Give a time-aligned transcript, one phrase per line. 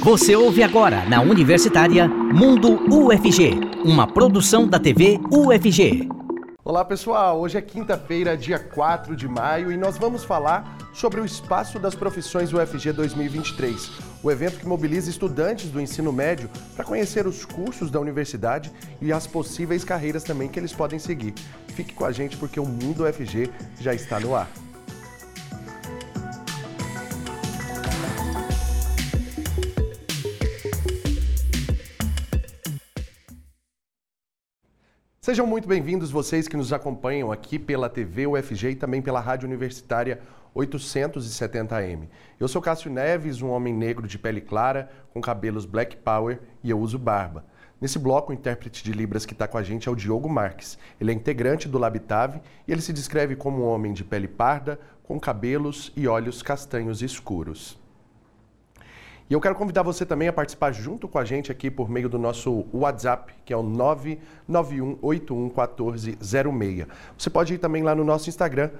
[0.00, 6.08] Você ouve agora na Universitária Mundo UFG, uma produção da TV UFG.
[6.64, 11.24] Olá pessoal, hoje é quinta-feira, dia 4 de maio, e nós vamos falar sobre o
[11.24, 13.90] Espaço das Profissões UFG 2023,
[14.22, 19.12] o evento que mobiliza estudantes do ensino médio para conhecer os cursos da universidade e
[19.12, 21.34] as possíveis carreiras também que eles podem seguir.
[21.68, 23.50] Fique com a gente porque o Mundo UFG
[23.80, 24.48] já está no ar.
[35.24, 39.46] Sejam muito bem-vindos vocês que nos acompanham aqui pela TV UFG e também pela Rádio
[39.46, 40.20] Universitária
[40.52, 42.08] 870M.
[42.40, 46.70] Eu sou Cássio Neves, um homem negro de pele clara, com cabelos black power e
[46.70, 47.44] eu uso barba.
[47.80, 50.76] Nesse bloco, o intérprete de Libras que está com a gente é o Diogo Marques.
[51.00, 54.76] Ele é integrante do Labitave e ele se descreve como um homem de pele parda,
[55.04, 57.80] com cabelos e olhos castanhos escuros.
[59.30, 62.08] E eu quero convidar você também a participar junto com a gente aqui por meio
[62.08, 63.62] do nosso WhatsApp, que é o
[64.48, 66.86] 991811406.
[67.16, 68.70] Você pode ir também lá no nosso Instagram,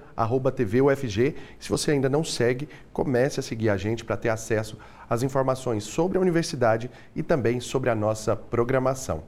[0.55, 1.34] TVUFG.
[1.58, 4.77] Se você ainda não segue, comece a seguir a gente para ter acesso
[5.08, 9.22] às informações sobre a universidade e também sobre a nossa programação.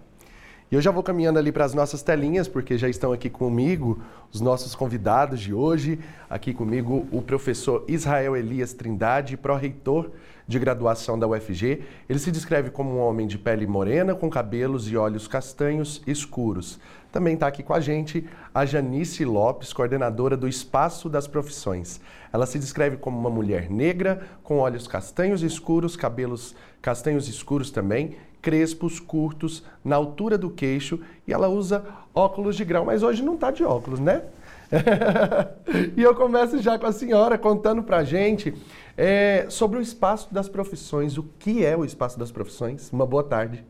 [0.71, 4.03] E eu já vou caminhando ali para as nossas telinhas, porque já estão aqui comigo
[4.33, 6.01] os nossos convidados de hoje.
[6.29, 10.11] Aqui comigo o professor Israel Elias Trindade, pró-reitor
[10.47, 11.83] de graduação da UFG.
[12.09, 16.79] Ele se descreve como um homem de pele morena, com cabelos e olhos castanhos escuros.
[17.11, 22.01] Também está aqui com a gente a Janice Lopes, coordenadora do Espaço das Profissões.
[22.33, 28.17] Ela se descreve como uma mulher negra, com olhos castanhos escuros, cabelos castanhos escuros também,
[28.43, 31.85] crespos, curtos, na altura do queixo, e ela usa
[32.15, 34.23] óculos de grau, mas hoje não está de óculos, né?
[35.97, 38.55] e eu começo já com a senhora contando para a gente
[38.97, 41.17] é, sobre o espaço das profissões.
[41.19, 42.91] O que é o espaço das profissões?
[42.93, 43.65] Uma boa tarde.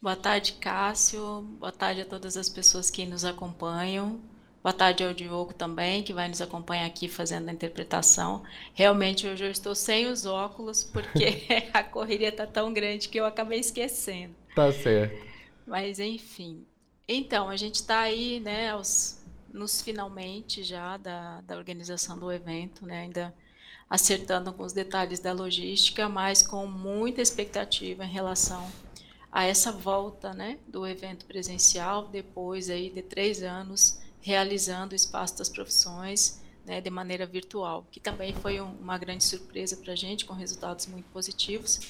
[0.00, 1.42] Boa tarde, Cássio.
[1.58, 4.20] Boa tarde a todas as pessoas que nos acompanham.
[4.62, 8.42] Boa tarde ao Diogo também, que vai nos acompanhar aqui fazendo a interpretação.
[8.72, 11.42] Realmente hoje eu estou sem os óculos, porque
[11.72, 14.34] a correria está tão grande que eu acabei esquecendo.
[14.54, 15.22] Tá certo.
[15.66, 16.64] Mas enfim.
[17.06, 19.22] Então, a gente está aí, né, aos
[19.54, 23.02] nos finalmente já da, da organização do evento, né?
[23.02, 23.32] ainda
[23.88, 28.68] acertando com os detalhes da logística, mas com muita expectativa em relação
[29.30, 35.38] a essa volta né, do evento presencial, depois aí de três anos realizando o Espaço
[35.38, 39.96] das Profissões né, de maneira virtual, que também foi um, uma grande surpresa para a
[39.96, 41.80] gente, com resultados muito positivos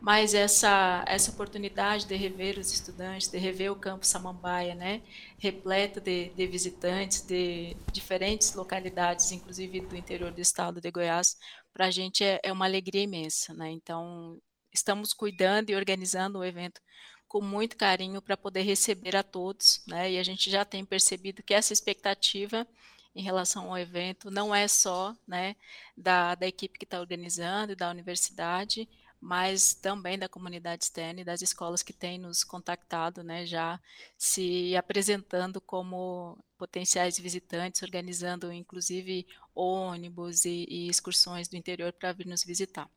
[0.00, 5.02] mas essa essa oportunidade de rever os estudantes, de rever o campo Samambaia, né,
[5.38, 11.36] repleto de, de visitantes de diferentes localidades, inclusive do interior do estado de Goiás,
[11.72, 13.70] para a gente é, é uma alegria imensa, né?
[13.70, 14.40] Então
[14.72, 16.80] estamos cuidando e organizando o evento
[17.26, 20.12] com muito carinho para poder receber a todos, né?
[20.12, 22.66] E a gente já tem percebido que essa expectativa
[23.14, 25.56] em relação ao evento não é só, né,
[25.96, 28.88] da, da equipe que está organizando, da universidade,
[29.20, 33.80] mas também da comunidade externa e das escolas que têm nos contactado, né, já
[34.16, 42.26] se apresentando como potenciais visitantes, organizando inclusive ônibus e, e excursões do interior para vir
[42.26, 42.88] nos visitar.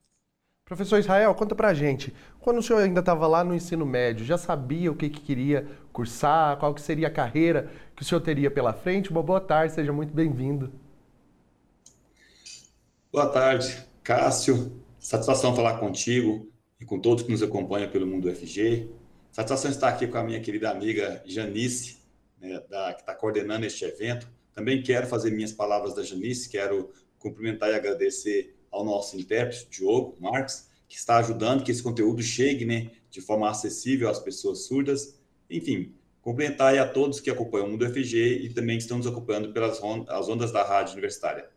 [0.72, 4.38] Professor Israel, conta pra gente, quando o senhor ainda estava lá no ensino médio, já
[4.38, 8.50] sabia o que, que queria cursar, qual que seria a carreira que o senhor teria
[8.50, 9.09] pela frente?
[9.12, 10.72] Uma boa tarde, seja muito bem-vindo.
[13.12, 16.47] Boa tarde, Cássio, Satisfação falar contigo
[16.79, 18.88] e com todos que nos acompanham pelo Mundo FG.
[19.31, 21.97] Satisfação estar aqui com a minha querida amiga Janice,
[22.39, 24.29] né, da, que está coordenando este evento.
[24.53, 30.16] Também quero fazer minhas palavras da Janice, quero cumprimentar e agradecer ao nosso intérprete, Diogo
[30.19, 35.19] Marques, que está ajudando que esse conteúdo chegue né, de forma acessível às pessoas surdas.
[35.50, 39.51] Enfim, cumprimentar a todos que acompanham o Mundo FG e também que estão nos acompanhando
[39.51, 41.50] pelas ondas da rádio universitária.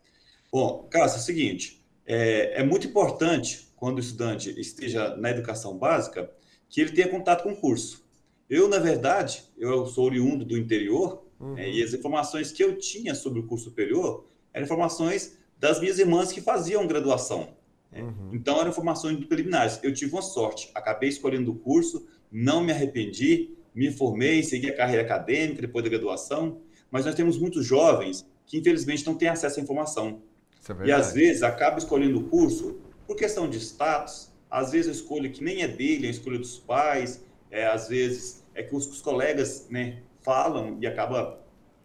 [0.51, 5.77] Bom, Cássio, é o seguinte, é, é muito importante, quando o estudante esteja na educação
[5.77, 6.31] básica,
[6.69, 8.05] que ele tenha contato com o curso.
[8.49, 11.57] Eu, na verdade, eu sou oriundo do interior, uhum.
[11.57, 15.99] é, e as informações que eu tinha sobre o curso superior eram informações das minhas
[15.99, 17.55] irmãs que faziam graduação.
[17.91, 18.01] Né?
[18.01, 18.29] Uhum.
[18.33, 19.79] Então, eram informações preliminares.
[19.81, 24.75] Eu tive uma sorte, acabei escolhendo o curso, não me arrependi, me formei, segui a
[24.75, 29.59] carreira acadêmica depois da graduação, mas nós temos muitos jovens que, infelizmente, não têm acesso
[29.59, 30.21] à informação.
[30.67, 34.91] É e às vezes acaba escolhendo o curso por questão de status, às vezes a
[34.91, 38.75] escolha que nem é dele, é a escolha dos pais, é, às vezes é que
[38.75, 41.39] os, os colegas né, falam e acaba,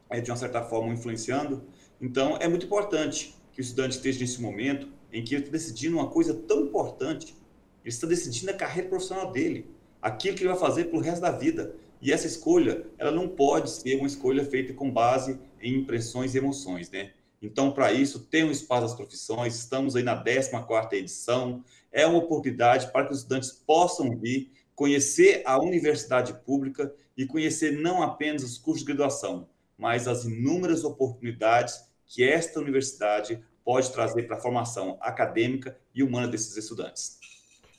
[0.09, 1.63] é, de uma certa forma, influenciando.
[2.01, 5.97] Então, é muito importante que o estudante esteja nesse momento em que ele está decidindo
[5.97, 7.37] uma coisa tão importante.
[7.83, 9.67] Ele está decidindo a carreira profissional dele,
[10.01, 11.75] aquilo que ele vai fazer pelo resto da vida.
[12.01, 16.39] E essa escolha, ela não pode ser uma escolha feita com base em impressões e
[16.39, 17.11] emoções, né?
[17.43, 22.19] Então, para isso, tem o Espaço das Profissões, estamos aí na 14ª edição, é uma
[22.19, 28.43] oportunidade para que os estudantes possam vir conhecer a universidade pública e conhecer não apenas
[28.43, 34.41] os cursos de graduação, mas as inúmeras oportunidades que esta universidade pode trazer para a
[34.41, 37.19] formação acadêmica e humana desses estudantes.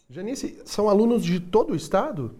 [0.10, 2.36] Janice, são alunos de todo o estado?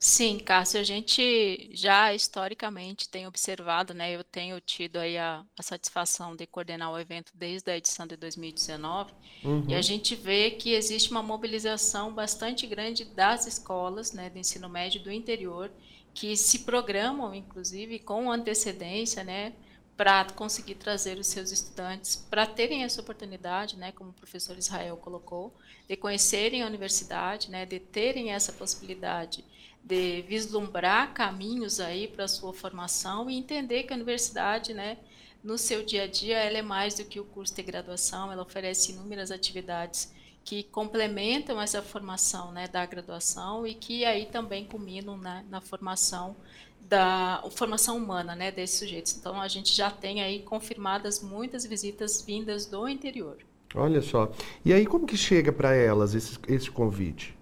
[0.00, 4.12] Sim, Cássio, a gente já historicamente tem observado, né?
[4.12, 8.16] Eu tenho tido aí a, a satisfação de coordenar o evento desde a edição de
[8.16, 9.12] 2019,
[9.42, 9.64] uhum.
[9.66, 14.68] e a gente vê que existe uma mobilização bastante grande das escolas, né, do ensino
[14.68, 15.68] médio do interior,
[16.14, 19.52] que se programam, inclusive, com antecedência, né,
[19.96, 24.96] para conseguir trazer os seus estudantes para terem essa oportunidade, né, como o professor Israel
[24.96, 25.52] colocou,
[25.88, 29.44] de conhecerem a universidade, né, de terem essa possibilidade
[29.88, 34.98] de vislumbrar caminhos aí para a sua formação e entender que a universidade, né,
[35.42, 38.42] no seu dia a dia, ela é mais do que o curso de graduação, ela
[38.42, 40.12] oferece inúmeras atividades
[40.44, 46.36] que complementam essa formação né, da graduação e que aí também culminam na, na formação
[46.80, 49.16] da formação humana né, desses sujeitos.
[49.16, 53.38] Então a gente já tem aí confirmadas muitas visitas vindas do interior.
[53.74, 54.30] Olha só.
[54.64, 57.37] E aí como que chega para elas esse, esse convite?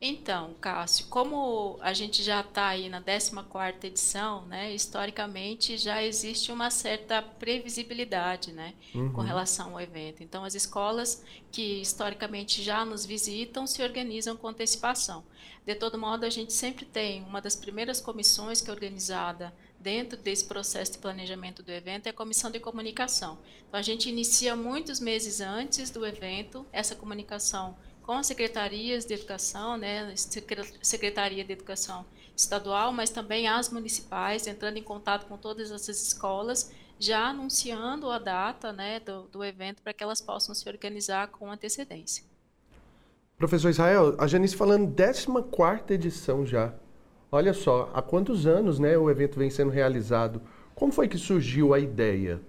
[0.00, 6.52] Então, Cássio, como a gente já está aí na 14ª edição, né, historicamente já existe
[6.52, 9.12] uma certa previsibilidade né, uhum.
[9.12, 10.22] com relação ao evento.
[10.22, 15.24] Então, as escolas que historicamente já nos visitam se organizam com antecipação.
[15.66, 20.16] De todo modo, a gente sempre tem uma das primeiras comissões que é organizada dentro
[20.16, 23.38] desse processo de planejamento do evento é a comissão de comunicação.
[23.68, 27.76] Então, a gente inicia muitos meses antes do evento essa comunicação
[28.08, 30.14] com as secretarias de educação, né,
[30.80, 36.72] Secretaria de Educação Estadual, mas também as municipais, entrando em contato com todas essas escolas,
[36.98, 41.52] já anunciando a data né, do, do evento para que elas possam se organizar com
[41.52, 42.24] antecedência.
[43.36, 46.72] Professor Israel, a Janice falando 14 edição já.
[47.30, 50.40] Olha só, há quantos anos né, o evento vem sendo realizado?
[50.74, 52.40] Como foi que surgiu a ideia?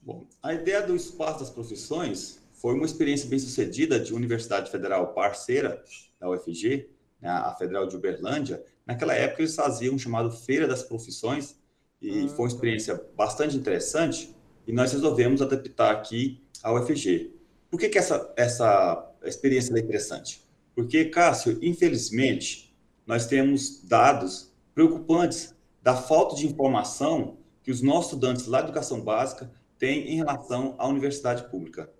[0.00, 5.12] Bom, a ideia do Espaço das Profissões foi uma experiência bem sucedida de Universidade Federal
[5.12, 5.82] parceira
[6.20, 6.88] da UFG,
[7.20, 8.62] né, a Federal de Uberlândia.
[8.86, 11.56] Naquela época eles faziam um chamado Feira das Profissões
[12.00, 14.32] e ah, foi uma experiência bastante interessante
[14.64, 17.34] e nós resolvemos adaptar aqui a UFG.
[17.68, 20.40] Por que, que essa, essa experiência é interessante?
[20.72, 22.72] Porque, Cássio, infelizmente,
[23.04, 29.00] nós temos dados preocupantes da falta de informação que os nossos estudantes lá da educação
[29.00, 29.50] básica
[29.80, 31.90] têm em relação à universidade pública.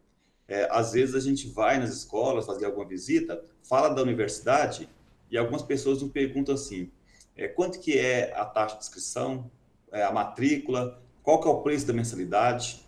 [0.52, 4.86] É, às vezes a gente vai nas escolas fazer alguma visita, fala da universidade
[5.30, 6.90] e algumas pessoas nos perguntam assim,
[7.34, 9.50] é, quanto que é a taxa de inscrição,
[9.90, 12.86] é, a matrícula, qual que é o preço da mensalidade?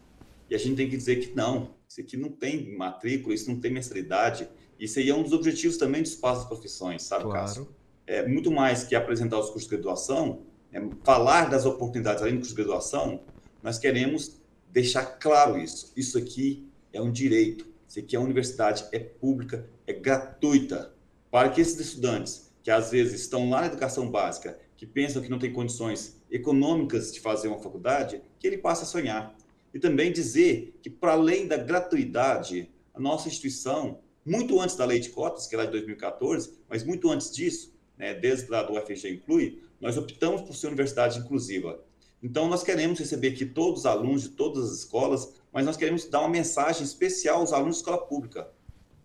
[0.50, 3.58] E a gente tem que dizer que não, isso aqui não tem matrícula, isso não
[3.58, 4.46] tem mensalidade.
[4.78, 7.46] Isso aí é um dos objetivos também do Espaço das Profissões, sabe, claro.
[7.46, 7.68] Cássio?
[8.06, 12.40] É, muito mais que apresentar os cursos de graduação, é, falar das oportunidades além do
[12.40, 13.22] curso de graduação,
[13.62, 14.38] nós queremos
[14.70, 15.90] deixar claro isso.
[15.96, 17.66] Isso aqui é um direito.
[17.86, 20.94] Isso aqui, a universidade é pública, é gratuita.
[21.30, 25.28] Para que esses estudantes, que às vezes estão lá na educação básica, que pensam que
[25.28, 29.36] não tem condições econômicas de fazer uma faculdade, que ele passe a sonhar.
[29.72, 35.00] E também dizer que, para além da gratuidade, a nossa instituição, muito antes da lei
[35.00, 38.72] de cotas, que é lá de 2014, mas muito antes disso, né, desde lá do
[38.74, 41.84] UFG Inclui, nós optamos por ser universidade inclusiva.
[42.22, 46.04] Então, nós queremos receber aqui todos os alunos de todas as escolas, mas nós queremos
[46.06, 48.50] dar uma mensagem especial aos alunos de escola pública.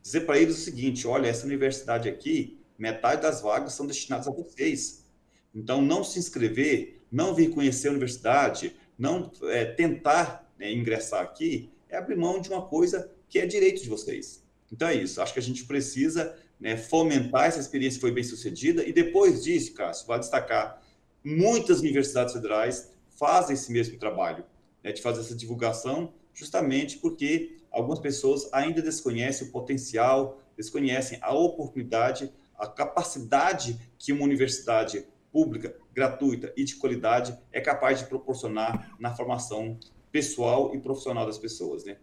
[0.02, 4.32] Dizer para eles o seguinte: olha, essa universidade aqui, metade das vagas são destinadas a
[4.32, 5.06] vocês.
[5.54, 11.70] Então, não se inscrever, não vir conhecer a universidade, não é, tentar né, ingressar aqui,
[11.88, 14.44] é abrir mão de uma coisa que é direito de vocês.
[14.72, 15.22] Então, é isso.
[15.22, 18.84] Acho que a gente precisa né, fomentar essa experiência que foi bem sucedida.
[18.84, 20.82] E depois disso, Cássio, vai destacar:
[21.24, 24.44] muitas universidades federais fazem esse mesmo trabalho,
[24.84, 31.34] né, de fazer essa divulgação, justamente porque algumas pessoas ainda desconhecem o potencial, desconhecem a
[31.34, 38.96] oportunidade, a capacidade que uma universidade pública, gratuita e de qualidade é capaz de proporcionar
[38.98, 39.78] na formação
[40.14, 41.98] pessoal e profissional das pessoas, né?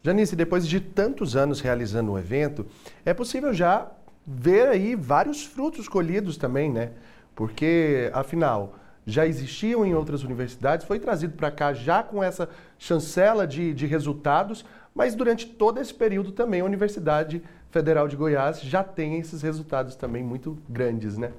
[0.00, 2.64] Janice, depois de tantos anos realizando o evento,
[3.04, 3.90] é possível já
[4.24, 6.92] ver aí vários frutos colhidos também, né?
[7.34, 12.48] Porque, afinal, já existiam em outras universidades, foi trazido para cá já com essa
[12.78, 18.60] chancela de, de resultados, mas durante todo esse período também a Universidade Federal de Goiás
[18.60, 21.32] já tem esses resultados também muito grandes, né?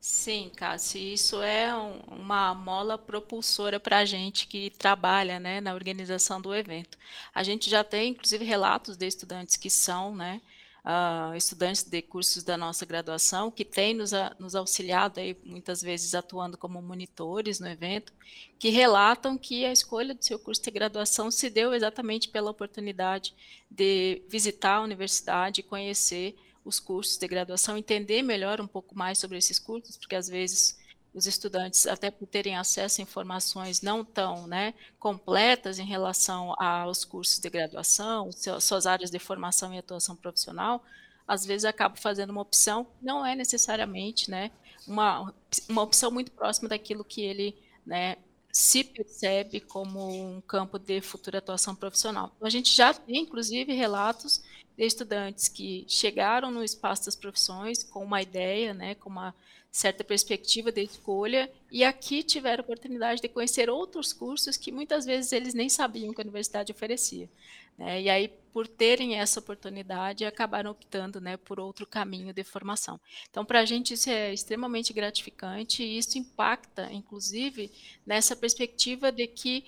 [0.00, 5.72] Sim, Cássio, isso é um, uma mola propulsora para a gente que trabalha né, na
[5.72, 6.98] organização do evento.
[7.34, 10.42] A gente já tem, inclusive, relatos de estudantes que são né,
[10.84, 16.14] uh, estudantes de cursos da nossa graduação, que têm nos, nos auxiliado, aí, muitas vezes
[16.14, 18.12] atuando como monitores no evento,
[18.58, 23.34] que relatam que a escolha do seu curso de graduação se deu exatamente pela oportunidade
[23.70, 29.36] de visitar a universidade conhecer os cursos de graduação, entender melhor um pouco mais sobre
[29.36, 30.78] esses cursos, porque às vezes
[31.14, 37.04] os estudantes, até por terem acesso a informações não tão né, completas em relação aos
[37.04, 38.30] cursos de graduação,
[38.60, 40.84] suas áreas de formação e atuação profissional,
[41.26, 44.50] às vezes acabam fazendo uma opção, não é necessariamente né,
[44.86, 45.32] uma,
[45.68, 47.56] uma opção muito próxima daquilo que ele
[47.86, 48.16] né,
[48.52, 52.32] se percebe como um campo de futura atuação profissional.
[52.36, 54.42] Então, a gente já tem, inclusive, relatos
[54.76, 59.34] de estudantes que chegaram no espaço das profissões com uma ideia, né, com uma
[59.74, 65.32] certa perspectiva de escolha e aqui tiveram oportunidade de conhecer outros cursos que muitas vezes
[65.32, 67.28] eles nem sabiam que a universidade oferecia.
[67.76, 68.02] Né?
[68.02, 73.00] E aí, por terem essa oportunidade, acabaram optando né, por outro caminho de formação.
[73.28, 77.68] Então, para a gente isso é extremamente gratificante e isso impacta, inclusive,
[78.06, 79.64] nessa perspectiva de que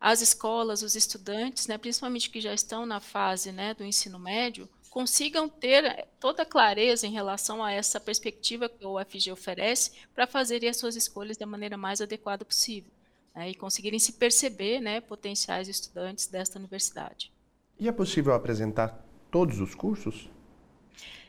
[0.00, 4.68] as escolas, os estudantes, né, principalmente que já estão na fase né, do ensino médio,
[4.92, 10.26] consigam ter toda a clareza em relação a essa perspectiva que o UFG oferece para
[10.26, 12.92] fazerem as suas escolhas da maneira mais adequada possível
[13.34, 17.32] né, e conseguirem se perceber né, potenciais estudantes desta universidade.
[17.80, 20.28] E é possível apresentar todos os cursos?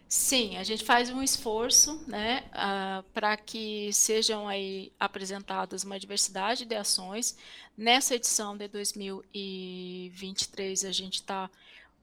[0.09, 6.65] Sim, a gente faz um esforço né, uh, para que sejam aí apresentadas uma diversidade
[6.65, 7.37] de ações.
[7.77, 11.49] Nessa edição de 2023, a gente está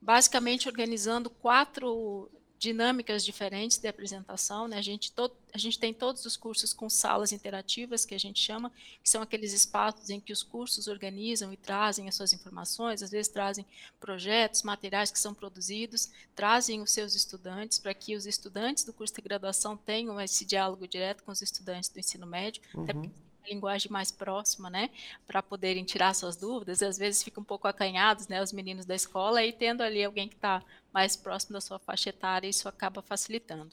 [0.01, 2.31] basicamente organizando quatro
[2.61, 4.77] dinâmicas diferentes de apresentação, né?
[4.77, 5.11] A gente,
[5.51, 8.71] a gente tem todos os cursos com salas interativas, que a gente chama,
[9.03, 13.11] que são aqueles espaços em que os cursos organizam e trazem as suas informações, às
[13.11, 13.65] vezes trazem
[13.99, 19.15] projetos, materiais que são produzidos, trazem os seus estudantes, para que os estudantes do curso
[19.15, 22.83] de graduação tenham esse diálogo direto com os estudantes do ensino médio, uhum.
[22.83, 23.11] até porque
[23.51, 24.91] linguagem mais próxima, né,
[25.27, 28.87] para poderem tirar suas dúvidas, e às vezes ficam um pouco acanhados, né, os meninos
[28.87, 30.63] da escola, e tendo ali alguém que está
[30.93, 33.71] mais próximo da sua faixa etária, isso acaba facilitando.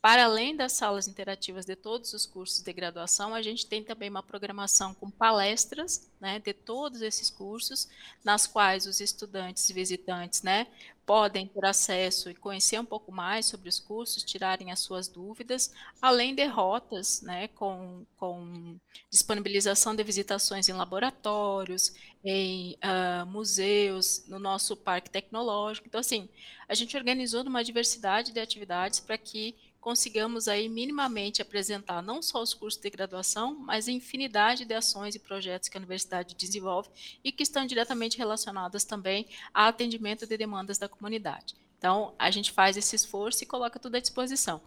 [0.00, 4.08] Para além das salas interativas de todos os cursos de graduação, a gente tem também
[4.08, 7.88] uma programação com palestras né, de todos esses cursos,
[8.22, 10.68] nas quais os estudantes e visitantes né,
[11.04, 15.72] podem ter acesso e conhecer um pouco mais sobre os cursos, tirarem as suas dúvidas,
[16.00, 18.76] além de rotas né, com, com
[19.10, 21.94] disponibilização de visitações em laboratórios,
[22.24, 25.86] em uh, museus, no nosso parque tecnológico.
[25.86, 26.28] Então, assim,
[26.68, 29.54] a gente organizou uma diversidade de atividades para que
[29.86, 35.14] consigamos aí minimamente apresentar não só os cursos de graduação, mas a infinidade de ações
[35.14, 36.88] e projetos que a universidade desenvolve
[37.22, 41.54] e que estão diretamente relacionadas também ao atendimento de demandas da comunidade.
[41.78, 44.60] Então, a gente faz esse esforço e coloca tudo à disposição.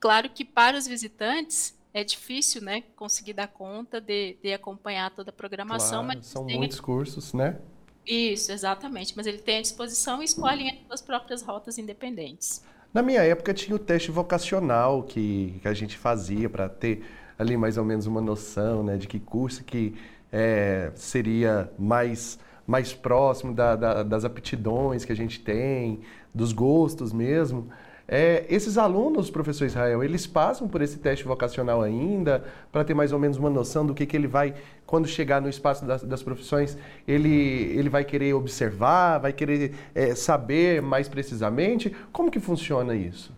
[0.00, 5.30] Claro que para os visitantes é difícil, né, conseguir dar conta de, de acompanhar toda
[5.30, 6.04] a programação.
[6.04, 7.58] Claro, são muitos cursos, né?
[8.06, 9.14] Isso, exatamente.
[9.16, 12.62] Mas ele tem à disposição e escolhem as próprias rotas independentes.
[12.92, 17.04] Na minha época tinha o teste vocacional que, que a gente fazia para ter
[17.38, 19.94] ali mais ou menos uma noção né, de que curso que
[20.30, 26.00] é, seria mais, mais próximo da, da, das aptidões que a gente tem,
[26.34, 27.70] dos gostos mesmo.
[28.14, 33.10] É, esses alunos, professor Israel, eles passam por esse teste vocacional ainda, para ter mais
[33.10, 34.54] ou menos uma noção do que, que ele vai,
[34.84, 36.76] quando chegar no espaço das, das profissões,
[37.08, 41.96] ele, ele vai querer observar, vai querer é, saber mais precisamente?
[42.12, 43.34] Como que funciona isso?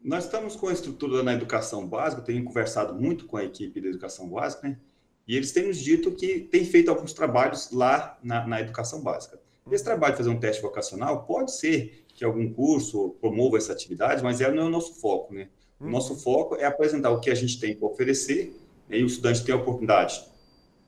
[0.00, 3.88] Nós estamos com a estrutura na educação básica, tenho conversado muito com a equipe da
[3.88, 4.78] educação básica, né?
[5.26, 9.40] e eles têm nos dito que tem feito alguns trabalhos lá na, na educação básica.
[9.68, 14.24] Esse trabalho de fazer um teste vocacional pode ser que algum curso promova essa atividade,
[14.24, 15.46] mas ela não é o nosso foco, né?
[15.78, 15.90] O uhum.
[15.90, 18.52] nosso foco é apresentar o que a gente tem para oferecer,
[18.88, 18.98] né?
[18.98, 20.20] e o estudante tem a oportunidade,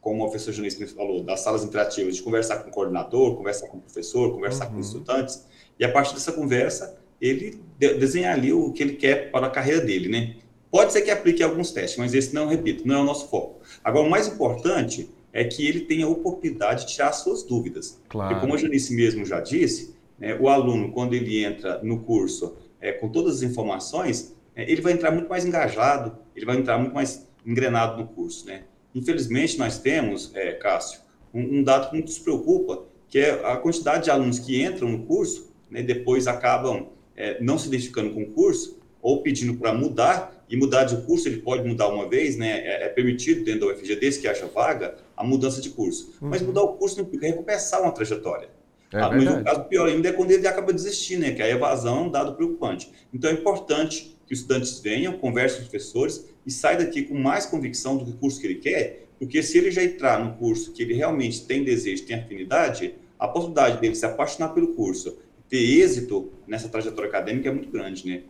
[0.00, 3.76] como o professor Janice falou, das salas interativas, de conversar com o coordenador, conversar com
[3.76, 4.72] o professor, conversar uhum.
[4.72, 5.02] com os uhum.
[5.02, 5.46] estudantes,
[5.78, 9.50] e a partir dessa conversa, ele de desenhar ali o que ele quer para a
[9.50, 10.34] carreira dele, né?
[10.68, 13.60] Pode ser que aplique alguns testes, mas esse não, repito, não é o nosso foco.
[13.84, 18.00] Agora, o mais importante é que ele tenha a oportunidade de tirar suas dúvidas.
[18.08, 18.30] Claro.
[18.30, 22.56] Porque, como a Janice mesmo já disse, né, o aluno, quando ele entra no curso
[22.80, 26.78] é, com todas as informações, é, ele vai entrar muito mais engajado, ele vai entrar
[26.78, 28.64] muito mais engrenado no curso, né?
[28.94, 31.00] Infelizmente, nós temos, é, Cássio,
[31.32, 35.04] um, um, dado que nos preocupa, que é a quantidade de alunos que entram no
[35.04, 40.44] curso, né, depois acabam é, não se identificando com o curso, ou pedindo para mudar,
[40.48, 42.58] e mudar de curso ele pode mudar uma vez, né?
[42.66, 46.12] É, é permitido dentro da UFG, desde que acha vaga, a mudança de curso.
[46.20, 46.28] Uhum.
[46.28, 48.48] Mas mudar o curso não implica recomeçar uma trajetória.
[48.92, 51.32] É ah, mas o caso pior ainda é quando ele acaba desistindo, né?
[51.32, 52.90] Que a evasão é um dado preocupante.
[53.14, 57.14] Então é importante que os estudantes venham, conversem com os professores e saiam daqui com
[57.14, 60.82] mais convicção do curso que ele quer, porque se ele já entrar no curso que
[60.82, 65.18] ele realmente tem desejo, tem afinidade, a possibilidade dele se apaixonar pelo curso,
[65.48, 68.22] ter êxito nessa trajetória acadêmica é muito grande, né?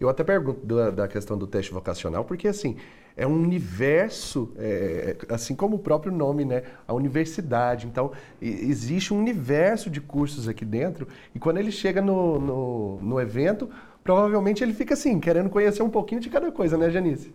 [0.00, 2.76] Eu até pergunto da, da questão do teste vocacional, porque assim,
[3.16, 6.62] é um universo, é, assim como o próprio nome, né?
[6.86, 7.86] A universidade.
[7.86, 13.20] Então, existe um universo de cursos aqui dentro, e quando ele chega no, no, no
[13.20, 13.70] evento,
[14.04, 17.34] provavelmente ele fica assim, querendo conhecer um pouquinho de cada coisa, né, Janice?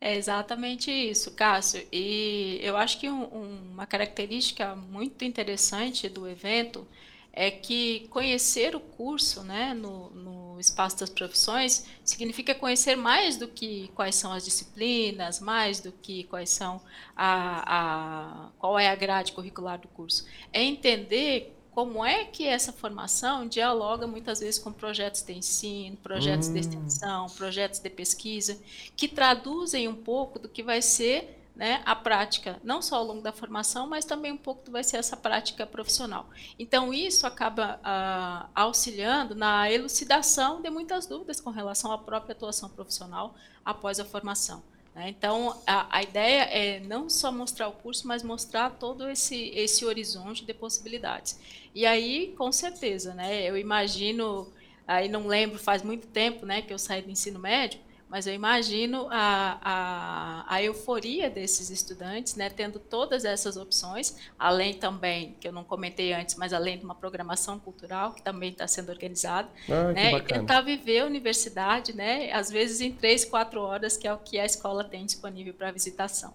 [0.00, 1.86] É exatamente isso, Cássio.
[1.92, 3.24] E eu acho que um,
[3.72, 6.86] uma característica muito interessante do evento
[7.32, 13.48] é que conhecer o curso né, no, no, espaço das profissões significa conhecer mais do
[13.48, 16.80] que quais são as disciplinas, mais do que quais são
[17.16, 20.26] a, a qual é a grade curricular do curso.
[20.52, 26.48] É entender como é que essa formação dialoga muitas vezes com projetos de ensino, projetos
[26.48, 26.54] hum.
[26.54, 28.58] de extensão, projetos de pesquisa,
[28.96, 33.22] que traduzem um pouco do que vai ser né, a prática, não só ao longo
[33.22, 36.28] da formação, mas também um pouco vai ser essa prática profissional.
[36.58, 42.68] Então, isso acaba ah, auxiliando na elucidação de muitas dúvidas com relação à própria atuação
[42.68, 43.34] profissional
[43.64, 44.62] após a formação.
[44.94, 45.08] Né?
[45.08, 49.82] Então, a, a, ideia é não só mostrar o curso, mas mostrar todo esse, esse
[49.86, 51.40] horizonte de possibilidades.
[51.74, 54.52] E aí, com certeza, né, eu imagino,
[54.86, 58.34] aí não lembro, faz muito tempo né, que eu saí do ensino médio, mas eu
[58.34, 65.48] imagino a, a, a, euforia desses estudantes, né, tendo todas essas opções, além também, que
[65.48, 69.48] eu não comentei antes, mas além de uma programação cultural que também está sendo organizada,
[69.68, 74.06] ah, né, e tentar viver a universidade, né, às vezes em três, quatro horas, que
[74.06, 76.32] é o que a escola tem disponível para visitação.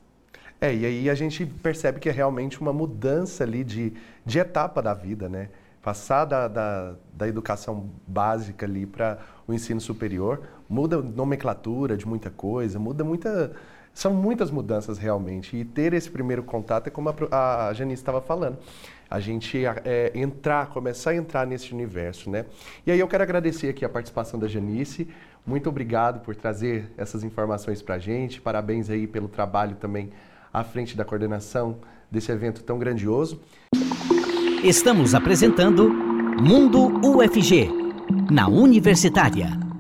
[0.60, 4.79] É, e aí a gente percebe que é realmente uma mudança ali de, de etapa
[4.79, 5.49] da vida, né?
[5.81, 12.29] Passar da, da, da educação básica ali para o ensino superior, muda nomenclatura de muita
[12.29, 13.51] coisa, muda muita.
[13.93, 15.57] São muitas mudanças realmente.
[15.57, 18.57] E ter esse primeiro contato é como a, a Janice estava falando.
[19.10, 22.45] A gente é, entrar, começar a entrar nesse universo, né?
[22.88, 25.10] E aí eu quero agradecer aqui a participação da Janice.
[25.45, 28.39] Muito obrigado por trazer essas informações para a gente.
[28.39, 30.10] Parabéns aí pelo trabalho também
[30.53, 31.79] à frente da coordenação
[32.10, 33.41] desse evento tão grandioso.
[34.63, 37.69] Estamos apresentando Mundo UFG,
[38.31, 39.70] na Universitária.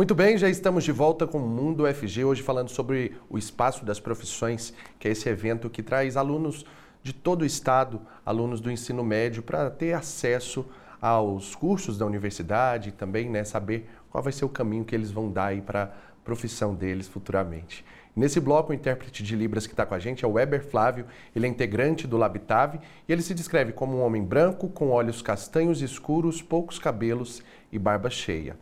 [0.00, 3.84] Muito bem, já estamos de volta com o Mundo UFG, hoje falando sobre o Espaço
[3.84, 6.64] das Profissões, que é esse evento que traz alunos
[7.02, 10.64] de todo o estado, alunos do ensino médio, para ter acesso
[11.02, 15.10] aos cursos da universidade e também né, saber qual vai ser o caminho que eles
[15.10, 15.90] vão dar para a
[16.24, 17.84] profissão deles futuramente.
[18.16, 21.04] Nesse bloco, o intérprete de Libras que está com a gente é o Weber Flávio,
[21.36, 25.20] ele é integrante do Labitave e ele se descreve como um homem branco, com olhos
[25.20, 28.56] castanhos escuros, poucos cabelos e barba cheia.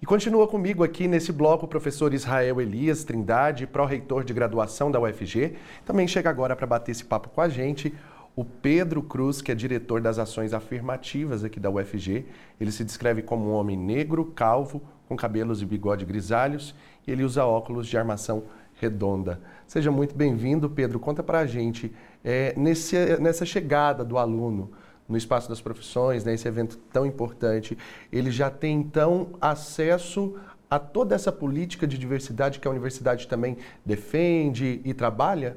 [0.00, 5.00] E continua comigo aqui nesse bloco o professor Israel Elias Trindade, pró-reitor de graduação da
[5.00, 5.56] UFG.
[5.84, 7.92] Também chega agora para bater esse papo com a gente
[8.36, 12.26] o Pedro Cruz, que é diretor das ações afirmativas aqui da UFG.
[12.60, 17.24] Ele se descreve como um homem negro, calvo, com cabelos e bigode grisalhos e ele
[17.24, 19.40] usa óculos de armação redonda.
[19.66, 21.00] Seja muito bem-vindo, Pedro.
[21.00, 24.70] Conta para a gente, é, nesse, nessa chegada do aluno
[25.08, 27.76] no Espaço das Profissões, nesse né, evento tão importante,
[28.12, 30.36] ele já tem então acesso
[30.70, 35.56] a toda essa política de diversidade que a universidade também defende e trabalha?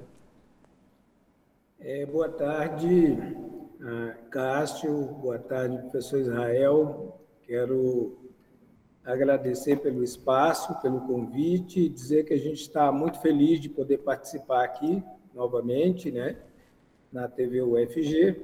[1.79, 3.17] É, boa tarde,
[4.29, 7.19] Cássio, boa tarde, professor Israel.
[7.41, 8.17] Quero
[9.03, 14.63] agradecer pelo espaço, pelo convite, dizer que a gente está muito feliz de poder participar
[14.63, 16.37] aqui novamente, né,
[17.11, 18.39] na TV UFG.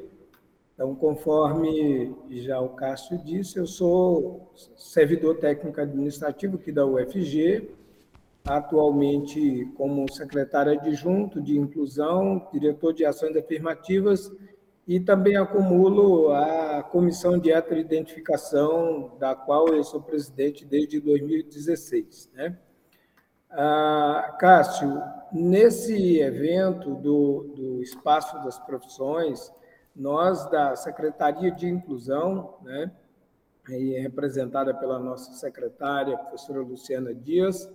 [0.78, 7.72] Então, conforme já o Cássio disse, eu sou servidor técnico administrativo aqui da UFG,
[8.46, 14.32] atualmente como secretário adjunto de inclusão, diretor de ações afirmativas
[14.88, 22.30] e também acumulo a comissão de heteroidentificação, da qual eu sou presidente desde 2016.
[22.36, 22.56] Né?
[23.50, 25.02] Ah, Cássio,
[25.34, 29.52] nesse evento do, do Espaço das Profissões,
[29.98, 32.92] nós da Secretaria de Inclusão, né,
[33.68, 37.70] aí representada pela nossa secretária, a professora Luciana Dias,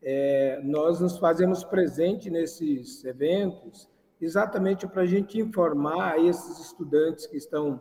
[0.00, 3.88] é, nós nos fazemos presente nesses eventos
[4.20, 7.80] exatamente para a gente informar esses estudantes que estão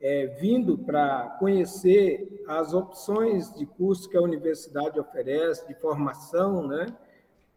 [0.00, 6.86] é, vindo para conhecer as opções de curso que a universidade oferece, de formação, né?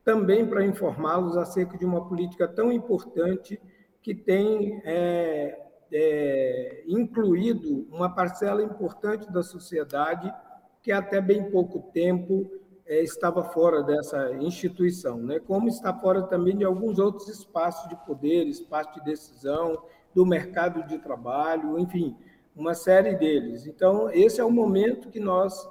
[0.04, 3.60] também para informá-los acerca de uma política tão importante
[4.08, 10.34] que tem é, é, incluído uma parcela importante da sociedade
[10.82, 12.50] que até bem pouco tempo
[12.86, 15.42] é, estava fora dessa instituição, né?
[15.42, 19.78] como está fora também de alguns outros espaços de poder, espaço de decisão,
[20.16, 22.16] do mercado de trabalho, enfim,
[22.56, 23.68] uma série deles.
[23.68, 25.68] Então, esse é o momento que nós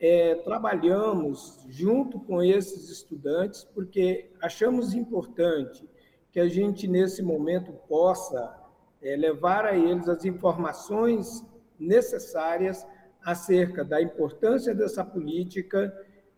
[0.00, 5.88] é, trabalhamos junto com esses estudantes, porque achamos importante
[6.38, 8.54] que a gente, nesse momento, possa
[9.02, 11.44] é, levar a eles as informações
[11.76, 12.86] necessárias
[13.24, 15.92] acerca da importância dessa política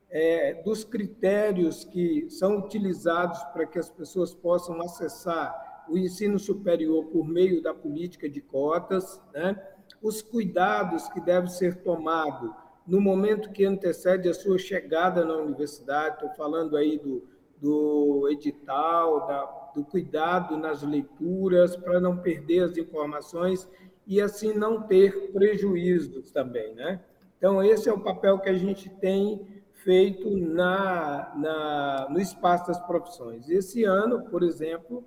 [0.09, 7.05] é, dos critérios que são utilizados para que as pessoas possam acessar o ensino superior
[7.09, 9.55] por meio da política de cotas, né?
[10.01, 12.51] os cuidados que devem ser tomados
[12.87, 17.23] no momento que antecede a sua chegada na universidade, estou falando aí do,
[17.61, 23.69] do edital, da, do cuidado nas leituras, para não perder as informações
[24.07, 27.01] e assim não ter prejuízos também, né?
[27.39, 29.47] Então, esse é o papel que a gente tem
[29.83, 33.49] feito na, na, no espaço das profissões.
[33.49, 35.05] Esse ano, por exemplo,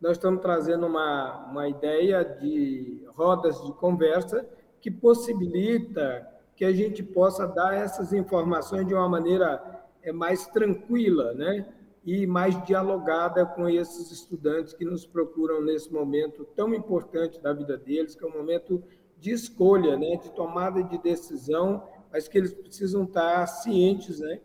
[0.00, 4.46] nós estamos trazendo uma, uma ideia de rodas de conversa
[4.80, 9.62] que possibilita que a gente possa dar essas informações de uma maneira
[10.02, 11.66] é, mais tranquila, né?
[12.06, 17.76] E mais dialogada com esses estudantes que nos procuram nesse momento tão importante da vida
[17.76, 18.82] deles, que é um momento
[19.18, 20.16] de escolha, né?
[20.16, 21.82] De tomada de decisão
[22.16, 24.40] mas que eles precisam estar cientes né,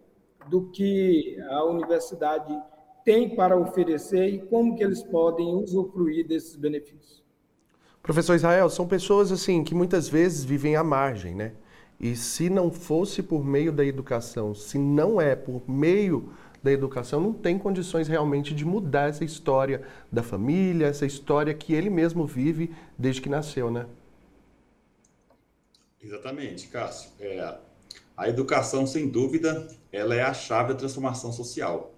[0.50, 2.54] do que a universidade
[3.06, 7.24] tem para oferecer e como que eles podem usufruir desses benefícios.
[8.04, 11.54] Professor Israel, são pessoas assim que muitas vezes vivem à margem, né?
[11.98, 17.20] E se não fosse por meio da educação, se não é por meio da educação,
[17.20, 22.26] não tem condições realmente de mudar essa história da família, essa história que ele mesmo
[22.26, 23.88] vive desde que nasceu, né?
[26.02, 27.12] Exatamente, Cássio.
[27.20, 27.58] É,
[28.16, 31.94] a educação, sem dúvida, ela é a chave da transformação social.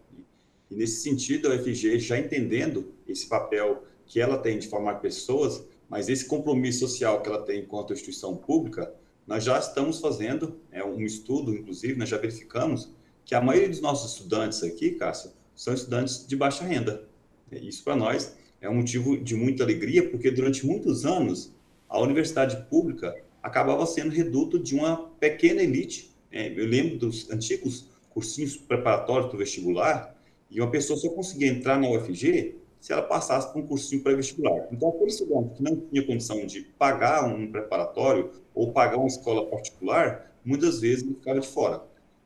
[0.69, 5.63] E nesse sentido, a UFG, já entendendo esse papel que ela tem de formar pessoas,
[5.89, 8.93] mas esse compromisso social que ela tem enquanto instituição pública,
[9.25, 12.91] nós já estamos fazendo é, um estudo, inclusive, nós já verificamos
[13.25, 17.07] que a maioria dos nossos estudantes aqui, Cássio, são estudantes de baixa renda.
[17.51, 21.53] Isso para nós é um motivo de muita alegria, porque durante muitos anos
[21.87, 26.13] a universidade pública acabava sendo reduto de uma pequena elite.
[26.31, 30.15] É, eu lembro dos antigos cursinhos preparatórios para o vestibular,
[30.49, 34.67] e uma pessoa só conseguia entrar na UFG se ela passasse por um cursinho pré-vestibular.
[34.71, 39.45] Então, aquele estudante que não tinha condição de pagar um preparatório ou pagar uma escola
[39.47, 41.81] particular, muitas vezes ele ficava de fora.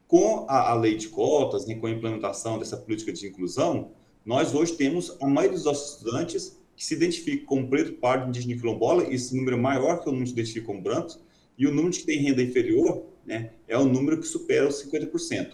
[0.07, 3.91] Com a, a lei de cotas, né, com a implementação dessa política de inclusão,
[4.25, 8.53] nós hoje temos a maioria dos nossos estudantes que se identifica como preto, pardo, indígena
[8.53, 11.19] e quilombola, esse número é maior que o número que se identifica como brancos,
[11.57, 15.53] e o número que tem renda inferior né, é o número que supera os 50%.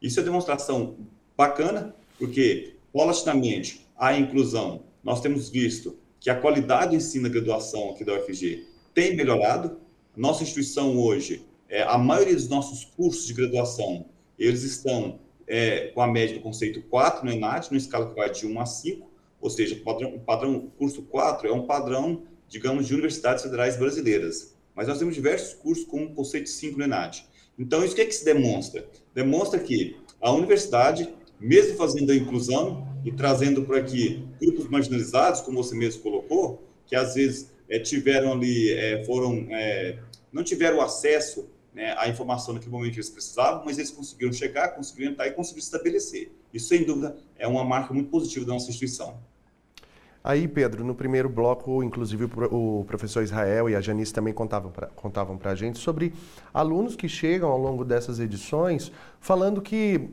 [0.00, 0.96] Isso é demonstração
[1.36, 7.90] bacana, porque, paulatinamente, a inclusão, nós temos visto que a qualidade de ensino da graduação
[7.90, 9.78] aqui da UFG tem melhorado.
[10.16, 14.06] Nossa instituição hoje, é, a maioria dos nossos cursos de graduação,
[14.36, 18.30] eles estão é, com a média do conceito 4 no ENAD, numa escala que vai
[18.30, 19.08] de 1 a 5,
[19.40, 24.54] ou seja, o padrão, padrão curso 4 é um padrão, digamos, de universidades federais brasileiras.
[24.74, 27.24] Mas nós temos diversos cursos com o conceito 5 no ENAD.
[27.58, 28.88] Então, isso que, é que se demonstra?
[29.14, 35.62] Demonstra que a universidade, mesmo fazendo a inclusão e trazendo por aqui grupos marginalizados, como
[35.62, 39.98] você mesmo colocou, que às vezes é, tiveram ali, é, foram, é,
[40.32, 44.68] não tiveram acesso né, à informação naquele momento que eles precisavam, mas eles conseguiram chegar,
[44.70, 46.32] conseguiram entrar e conseguiram se estabelecer.
[46.52, 49.18] Isso, sem dúvida, é uma marca muito positiva da nossa instituição.
[50.22, 54.88] Aí, Pedro, no primeiro bloco, inclusive o professor Israel e a Janice também contavam para
[54.88, 56.12] contavam a gente sobre
[56.52, 60.10] alunos que chegam ao longo dessas edições falando que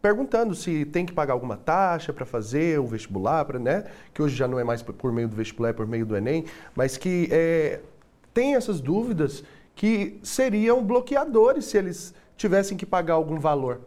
[0.00, 3.84] perguntando se tem que pagar alguma taxa para fazer o vestibular, pra, né?
[4.14, 6.46] que hoje já não é mais por meio do vestibular, é por meio do Enem,
[6.74, 7.80] mas que é,
[8.32, 9.44] tem essas dúvidas
[9.80, 13.80] que seriam bloqueadores se eles tivessem que pagar algum valor.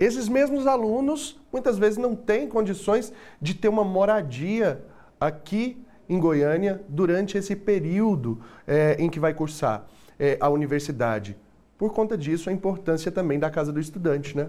[0.00, 4.82] Esses mesmos alunos muitas vezes não têm condições de ter uma moradia
[5.20, 5.76] aqui
[6.08, 9.86] em Goiânia durante esse período é, em que vai cursar
[10.18, 11.36] é, a universidade.
[11.76, 14.48] Por conta disso, a importância também da Casa do Estudante, né?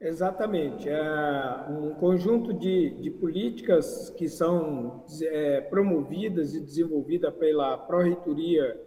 [0.00, 0.88] Exatamente.
[0.88, 8.80] É um conjunto de, de políticas que são é, promovidas e desenvolvidas pela Pró-Reitoria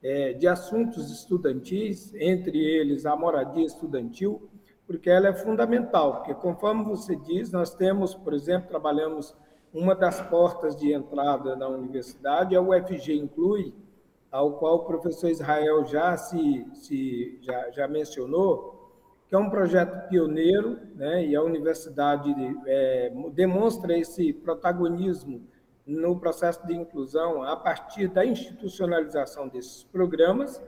[0.00, 4.48] é, de Assuntos Estudantis, entre eles a moradia estudantil,
[4.86, 9.34] porque ela é fundamental, porque conforme você diz, nós temos, por exemplo, trabalhamos
[9.74, 13.74] uma das portas de entrada na universidade, é o UFG Inclui,
[14.30, 18.71] ao qual o professor Israel já se, se já, já mencionou,
[19.32, 22.30] que é um projeto pioneiro, né, e a universidade
[22.66, 25.40] é, demonstra esse protagonismo
[25.86, 30.60] no processo de inclusão a partir da institucionalização desses programas,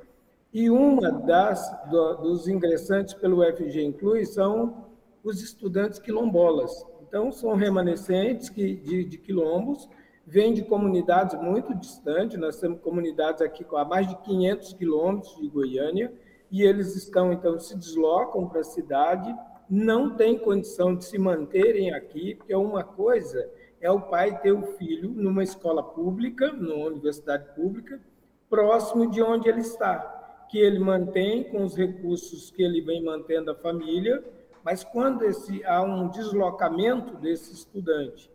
[0.50, 4.87] e uma das do, dos ingressantes pelo FG Inclui são
[5.22, 6.87] os estudantes quilombolas.
[7.07, 9.90] Então, são remanescentes que, de, de quilombos,
[10.27, 15.48] vêm de comunidades muito distantes, nós temos comunidades aqui a mais de 500 quilômetros de
[15.48, 16.11] Goiânia,
[16.54, 19.34] e eles estão, então, se deslocam para a cidade,
[19.68, 24.62] não têm condição de se manterem aqui, porque uma coisa é o pai ter o
[24.62, 28.00] filho numa escola pública, numa universidade pública,
[28.48, 33.50] próximo de onde ele está, que ele mantém com os recursos que ele vem mantendo
[33.50, 34.22] a família,
[34.62, 38.30] mas quando esse, há um deslocamento desse estudante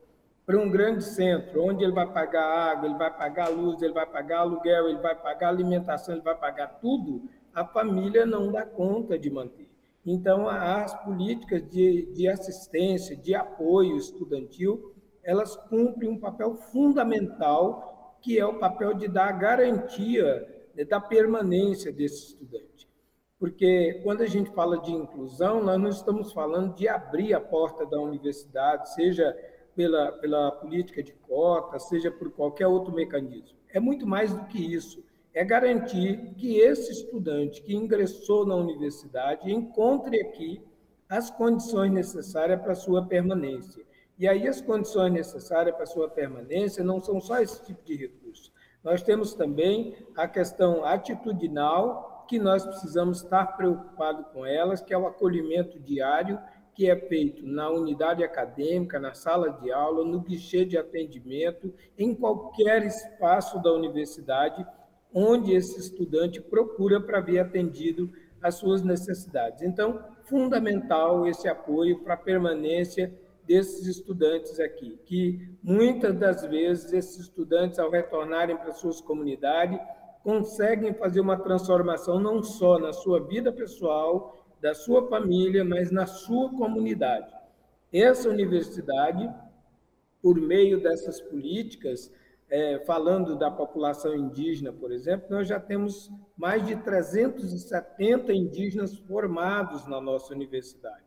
[0.45, 4.05] para um grande centro, onde ele vai pagar água, ele vai pagar luz, ele vai
[4.05, 9.17] pagar aluguel, ele vai pagar alimentação, ele vai pagar tudo, a família não dá conta
[9.17, 9.69] de manter.
[10.05, 18.39] Então, as políticas de, de assistência, de apoio estudantil, elas cumprem um papel fundamental, que
[18.39, 22.87] é o papel de dar garantia né, da permanência desse estudante.
[23.37, 27.85] Porque quando a gente fala de inclusão, nós não estamos falando de abrir a porta
[27.85, 29.37] da universidade, seja
[29.75, 33.57] pela, pela política de cota, seja por qualquer outro mecanismo.
[33.69, 39.51] É muito mais do que isso é garantir que esse estudante que ingressou na universidade
[39.51, 40.61] encontre aqui
[41.07, 43.83] as condições necessárias para sua permanência.
[44.17, 48.51] E aí as condições necessárias para sua permanência não são só esse tipo de recurso.
[48.83, 54.97] Nós temos também a questão atitudinal, que nós precisamos estar preocupados com elas, que é
[54.97, 56.39] o acolhimento diário,
[56.75, 62.13] que é feito na unidade acadêmica, na sala de aula, no guichê de atendimento, em
[62.13, 64.65] qualquer espaço da universidade,
[65.13, 69.61] onde esse estudante procura para ver atendido as suas necessidades.
[69.61, 73.13] Então, fundamental esse apoio para a permanência
[73.45, 79.79] desses estudantes aqui, que muitas das vezes esses estudantes, ao retornarem para suas comunidades,
[80.23, 86.05] conseguem fazer uma transformação não só na sua vida pessoal, da sua família, mas na
[86.05, 87.33] sua comunidade.
[87.91, 89.27] Essa universidade,
[90.21, 92.11] por meio dessas políticas,
[92.49, 99.87] é, falando da população indígena, por exemplo, nós já temos mais de 370 indígenas formados
[99.87, 101.03] na nossa universidade,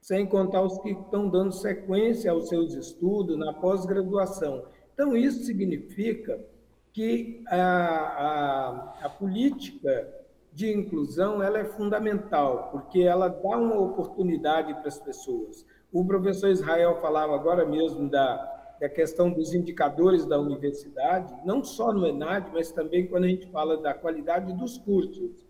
[0.00, 4.66] sem contar os que estão dando sequência aos seus estudos na pós-graduação.
[4.94, 6.40] Então, isso significa
[6.92, 10.08] que a, a, a política
[10.52, 15.66] de inclusão ela é fundamental, porque ela dá uma oportunidade para as pessoas.
[15.92, 21.92] O professor Israel falava agora mesmo da da questão dos indicadores da universidade, não só
[21.92, 25.46] no ENAD, mas também quando a gente fala da qualidade dos cursos.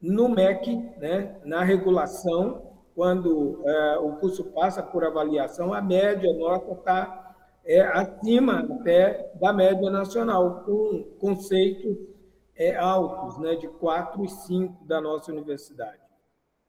[0.00, 6.72] No MEC, né, na regulação, quando é, o curso passa por avaliação, a média nota
[6.72, 11.96] está é, acima até da média nacional, com conceitos
[12.56, 16.00] é, altos, né, de 4 e 5 da nossa universidade.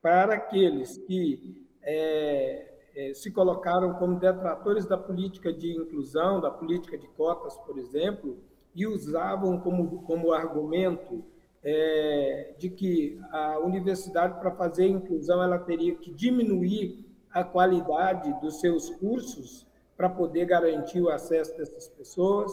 [0.02, 6.98] Para aqueles que é, eh, se colocaram como detratores da política de inclusão, da política
[6.98, 8.38] de cotas, por exemplo,
[8.76, 11.24] e usavam como, como argumento
[11.64, 18.60] é, de que a universidade, para fazer inclusão, ela teria que diminuir a qualidade dos
[18.60, 22.52] seus cursos para poder garantir o acesso dessas pessoas.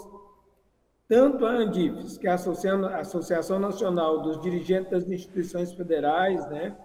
[1.09, 2.35] Tanto a Andifes, que é a
[3.01, 6.77] Associação Nacional dos Dirigentes das Instituições Federais, né,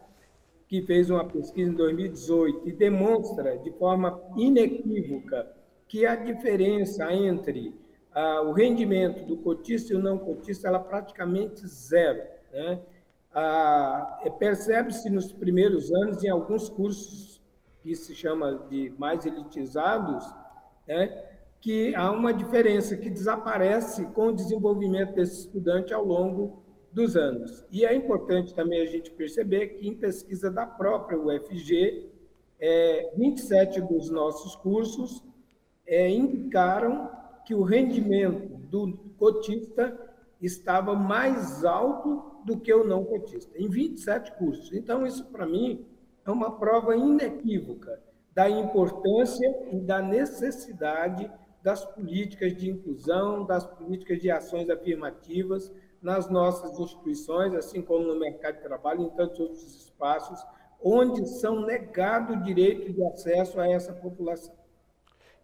[0.73, 5.47] que fez uma pesquisa em 2018 e demonstra de forma inequívoca
[5.87, 7.79] que a diferença entre
[8.11, 12.23] ah, o rendimento do cotista e o não cotista ela é praticamente zero.
[12.51, 12.79] Né?
[13.31, 17.39] Ah, é, Percebe-se nos primeiros anos, em alguns cursos
[17.83, 20.25] que se chama de mais elitizados,
[20.87, 21.23] né,
[21.61, 26.62] que há uma diferença que desaparece com o desenvolvimento desse estudante ao longo
[26.93, 27.65] dos anos.
[27.71, 32.09] E é importante também a gente perceber que, em pesquisa da própria UFG,
[32.59, 35.23] é, 27 dos nossos cursos
[35.85, 37.09] é, indicaram
[37.45, 39.99] que o rendimento do cotista
[40.41, 44.71] estava mais alto do que o não cotista, em 27 cursos.
[44.73, 45.85] Então, isso, para mim,
[46.25, 47.99] é uma prova inequívoca
[48.33, 51.29] da importância e da necessidade
[51.61, 55.71] das políticas de inclusão, das políticas de ações afirmativas
[56.03, 60.37] nas nossas instituições, assim como no mercado de trabalho e em tantos outros espaços,
[60.83, 64.53] onde são negado o direito de acesso a essa população.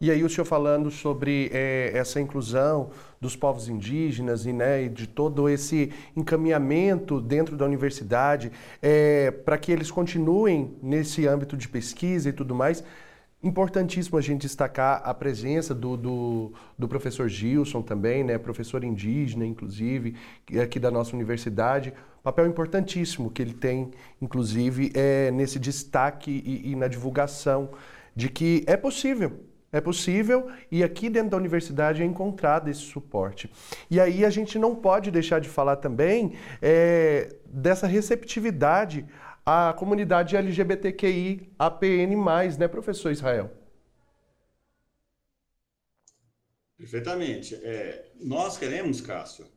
[0.01, 5.05] E aí o senhor falando sobre é, essa inclusão dos povos indígenas e né, de
[5.07, 8.49] todo esse encaminhamento dentro da universidade
[8.81, 12.81] é, para que eles continuem nesse âmbito de pesquisa e tudo mais.
[13.41, 19.45] Importantíssimo a gente destacar a presença do, do, do, professor Gilson também, né, professor indígena,
[19.45, 20.15] inclusive,
[20.61, 21.93] aqui da nossa universidade.
[22.21, 27.69] Papel importantíssimo que ele tem, inclusive, é, nesse destaque e, e na divulgação
[28.13, 29.39] de que é possível
[29.71, 33.51] é possível e aqui dentro da universidade é encontrado esse suporte.
[33.89, 39.05] E aí a gente não pode deixar de falar também é, dessa receptividade
[39.49, 42.15] à comunidade LGBTQI, APN+,
[42.59, 43.49] né, professor Israel?
[46.77, 47.55] Perfeitamente.
[47.55, 49.47] É, nós queremos, Cássio,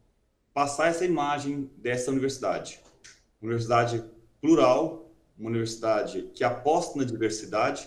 [0.54, 2.80] passar essa imagem dessa universidade.
[3.42, 4.02] Universidade
[4.40, 7.86] plural, uma universidade que aposta na diversidade,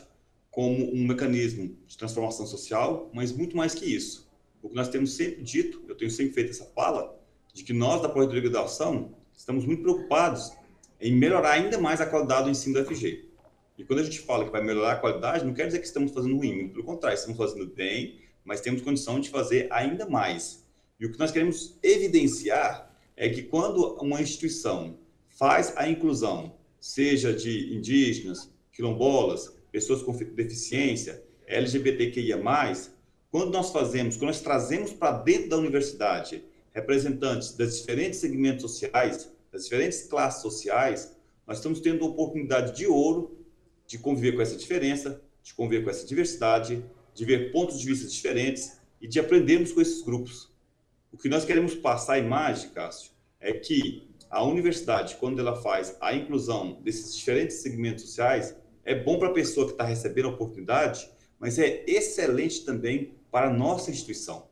[0.52, 4.32] como um mecanismo de transformação social, mas muito mais que isso.
[4.62, 7.20] O que nós temos sempre dito, eu tenho sempre feito essa fala,
[7.52, 10.52] de que nós da Corredoria de Graduação estamos muito preocupados
[11.00, 13.26] em melhorar ainda mais a qualidade do ensino do FG.
[13.78, 16.12] E quando a gente fala que vai melhorar a qualidade, não quer dizer que estamos
[16.12, 20.66] fazendo ruim, pelo contrário, estamos fazendo bem, mas temos condição de fazer ainda mais.
[21.00, 27.34] E o que nós queremos evidenciar é que quando uma instituição faz a inclusão, seja
[27.34, 32.40] de indígenas, quilombolas, pessoas com deficiência, LGBTQIA+,
[33.30, 39.30] quando nós fazemos, quando nós trazemos para dentro da universidade representantes dos diferentes segmentos sociais,
[39.56, 41.16] das diferentes classes sociais,
[41.48, 43.40] nós estamos tendo a oportunidade de ouro
[43.88, 48.06] de conviver com essa diferença, de conviver com essa diversidade, de ver pontos de vista
[48.06, 50.54] diferentes e de aprendermos com esses grupos.
[51.10, 55.96] O que nós queremos passar a imagem, Cássio, é que a universidade, quando ela faz
[56.02, 60.32] a inclusão desses diferentes segmentos sociais, é bom para a pessoa que está recebendo a
[60.32, 64.50] oportunidade, mas é excelente também para a nossa instituição.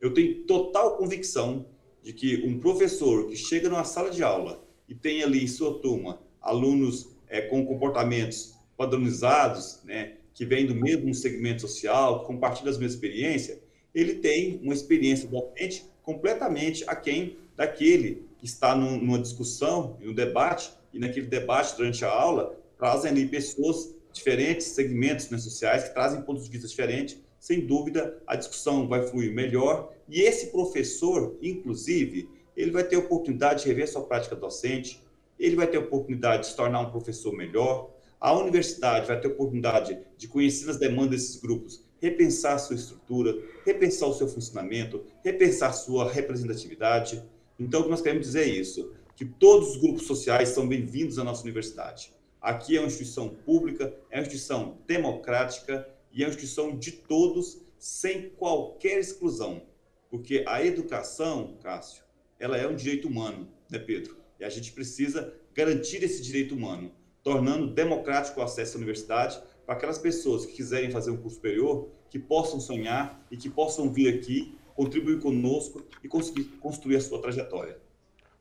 [0.00, 1.66] Eu tenho total convicção
[2.06, 5.80] de que um professor que chega numa sala de aula e tem ali em sua
[5.80, 12.70] turma alunos é, com comportamentos padronizados, né, que vêm do mesmo segmento social, que compartilham
[12.70, 13.58] as mesmas experiências,
[13.92, 21.00] ele tem uma experiência docente completamente aquém daquele que está numa discussão, no debate, e
[21.00, 26.44] naquele debate durante a aula trazem ali pessoas diferentes, segmentos né, sociais, que trazem pontos
[26.44, 27.18] de vista diferentes.
[27.38, 29.92] Sem dúvida, a discussão vai fluir melhor.
[30.08, 35.02] E esse professor, inclusive, ele vai ter oportunidade de rever sua prática docente,
[35.38, 37.90] ele vai ter oportunidade de se tornar um professor melhor.
[38.18, 44.08] A universidade vai ter oportunidade de conhecer as demandas desses grupos, repensar sua estrutura, repensar
[44.08, 47.22] o seu funcionamento, repensar sua representatividade.
[47.58, 51.18] Então, o que nós queremos dizer é isso, que todos os grupos sociais são bem-vindos
[51.18, 52.14] à nossa universidade.
[52.40, 58.30] Aqui é uma instituição pública, é uma instituição democrática e uma instituição de todos, sem
[58.30, 59.62] qualquer exclusão.
[60.10, 62.02] Porque a educação, Cássio,
[62.40, 64.16] ela é um direito humano, né, Pedro?
[64.40, 66.90] E a gente precisa garantir esse direito humano,
[67.22, 71.90] tornando democrático o acesso à universidade para aquelas pessoas que quiserem fazer um curso superior,
[72.08, 77.20] que possam sonhar e que possam vir aqui, contribuir conosco e conseguir construir a sua
[77.20, 77.78] trajetória.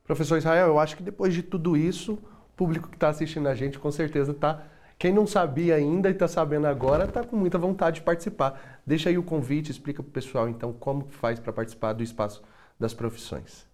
[0.06, 2.20] Professor Israel, eu acho que depois de tudo isso,
[2.56, 4.72] público que está assistindo a gente com certeza está.
[4.98, 8.82] Quem não sabia ainda e está sabendo agora está com muita vontade de participar.
[8.86, 12.42] Deixa aí o convite, explica para o pessoal então como faz para participar do Espaço
[12.80, 13.68] das Profissões.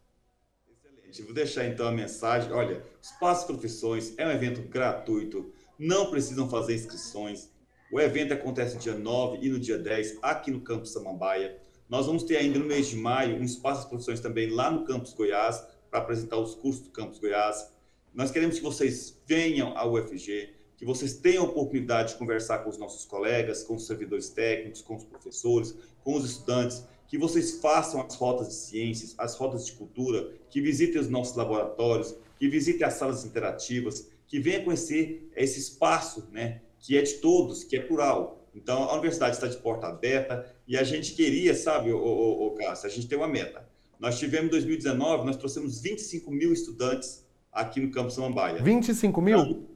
[0.68, 1.22] Excelente.
[1.24, 2.52] Vou deixar então a mensagem.
[2.52, 7.52] Olha, Espaço Profissões é um evento gratuito, não precisam fazer inscrições.
[7.92, 11.62] O evento acontece dia 9 e no dia 10 aqui no campus Samambaia.
[11.88, 14.86] Nós vamos ter ainda no mês de maio um Espaço das Profissões também lá no
[14.86, 17.70] campus Goiás para apresentar os cursos do campus Goiás.
[18.14, 22.70] Nós queremos que vocês venham à UFG, que vocês tenham a oportunidade de conversar com
[22.72, 27.60] os nossos colegas, com os servidores técnicos, com os professores, com os estudantes, que vocês
[27.60, 32.50] façam as rotas de ciências, as rotas de cultura, que visitem os nossos laboratórios, que
[32.50, 37.76] visitem as salas interativas, que venham conhecer esse espaço, né, que é de todos, que
[37.76, 38.44] é plural.
[38.56, 42.52] Então, a universidade está de porta aberta e a gente queria, sabe, o, o, o
[42.56, 43.70] Cássio, a gente tem uma meta.
[44.00, 48.64] Nós tivemos em 2019, nós trouxemos 25 mil estudantes aqui no Campo Samambaia.
[48.64, 49.40] 25 mil?
[49.40, 49.71] Então,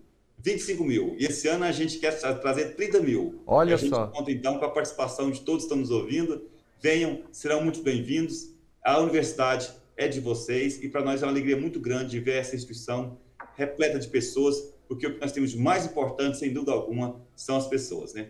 [0.45, 1.15] 25 mil.
[1.17, 3.41] E esse ano a gente quer trazer 30 mil.
[3.47, 4.05] Olha a gente só.
[4.07, 6.43] conta então com a participação de todos que estão nos ouvindo.
[6.79, 8.51] venham, serão muito bem-vindos.
[8.83, 12.55] A universidade é de vocês e para nós é uma alegria muito grande ver essa
[12.55, 13.17] instituição
[13.55, 17.57] repleta de pessoas, porque o que nós temos de mais importante, sem dúvida alguma, são
[17.57, 18.27] as pessoas, né?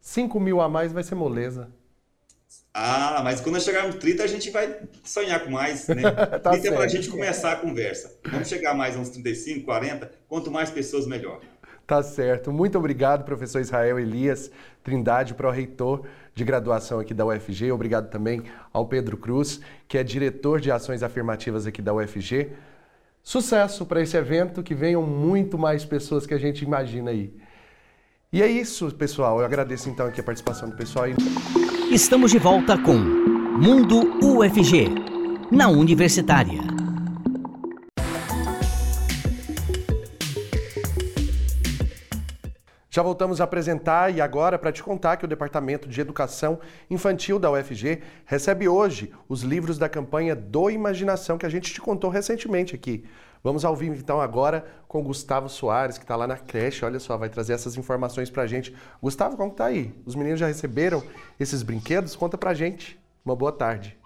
[0.00, 1.72] 5 mil a mais vai ser moleza.
[2.72, 6.02] Ah, mas quando chegar no 30, a gente vai sonhar com mais, né?
[6.42, 8.18] tá 30 é para a gente começar a conversa.
[8.30, 11.40] Vamos chegar mais a uns 35, 40, quanto mais pessoas, melhor.
[11.86, 12.52] Tá certo.
[12.52, 14.50] Muito obrigado, professor Israel Elias
[14.84, 16.04] Trindade, pró-reitor
[16.34, 17.72] de graduação aqui da UFG.
[17.72, 18.42] Obrigado também
[18.72, 22.52] ao Pedro Cruz, que é diretor de ações afirmativas aqui da UFG.
[23.22, 27.34] Sucesso para esse evento, que venham muito mais pessoas que a gente imagina aí.
[28.30, 29.40] E é isso, pessoal.
[29.40, 31.06] Eu agradeço então aqui a participação do pessoal.
[31.90, 34.90] Estamos de volta com Mundo UFG,
[35.50, 36.60] na Universitária.
[42.90, 46.60] Já voltamos a apresentar e agora para te contar que o Departamento de Educação
[46.90, 51.80] Infantil da UFG recebe hoje os livros da campanha Do Imaginação que a gente te
[51.80, 53.02] contou recentemente aqui.
[53.42, 56.84] Vamos ao vivo então agora com o Gustavo Soares, que está lá na creche.
[56.84, 58.74] Olha só, vai trazer essas informações para a gente.
[59.02, 59.92] Gustavo, como está aí?
[60.04, 61.02] Os meninos já receberam
[61.38, 62.16] esses brinquedos?
[62.16, 62.98] Conta para a gente.
[63.24, 63.96] Uma boa tarde.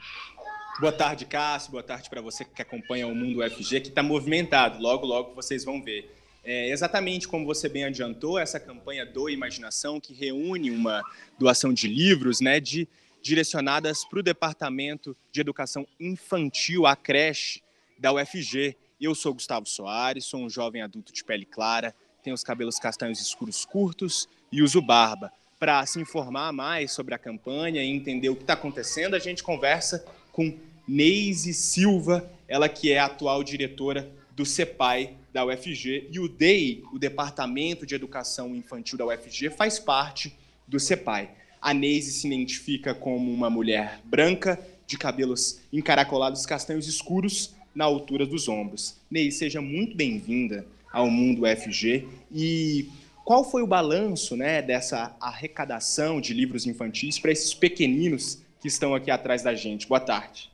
[0.81, 1.71] Boa tarde, Cássio.
[1.71, 4.81] Boa tarde para você que acompanha o Mundo UFG, que está movimentado.
[4.81, 6.11] Logo, logo vocês vão ver.
[6.45, 11.01] É exatamente como você bem adiantou, essa campanha do Imaginação, que reúne uma
[11.39, 12.89] doação de livros, né, de,
[13.23, 17.63] direcionadas para o Departamento de Educação Infantil, a creche
[17.97, 18.77] da UFG.
[19.03, 21.93] Eu sou Gustavo Soares, sou um jovem adulto de pele clara,
[22.23, 25.33] tenho os cabelos castanhos escuros curtos e uso barba.
[25.59, 29.43] Para se informar mais sobre a campanha e entender o que está acontecendo, a gente
[29.43, 36.21] conversa com Neise Silva, ela que é a atual diretora do CEPAI da UFG, e
[36.21, 40.33] o DEI, o Departamento de Educação Infantil da UFG, faz parte
[40.69, 41.29] do CEPAI.
[41.61, 48.27] A Neise se identifica como uma mulher branca, de cabelos encaracolados castanhos escuros, na altura
[48.27, 48.97] dos ombros.
[49.11, 52.89] Ney, seja muito bem-vinda ao Mundo FG e
[53.25, 58.95] qual foi o balanço né, dessa arrecadação de livros infantis para esses pequeninos que estão
[58.95, 59.87] aqui atrás da gente?
[59.87, 60.51] Boa tarde.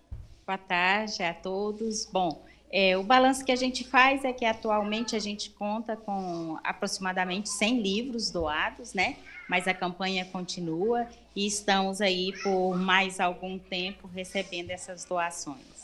[0.47, 2.07] Boa tarde a todos.
[2.07, 6.59] Bom, é, o balanço que a gente faz é que atualmente a gente conta com
[6.63, 9.17] aproximadamente 100 livros doados, né?
[9.49, 15.78] Mas a campanha continua e estamos aí por mais algum tempo recebendo essas doações.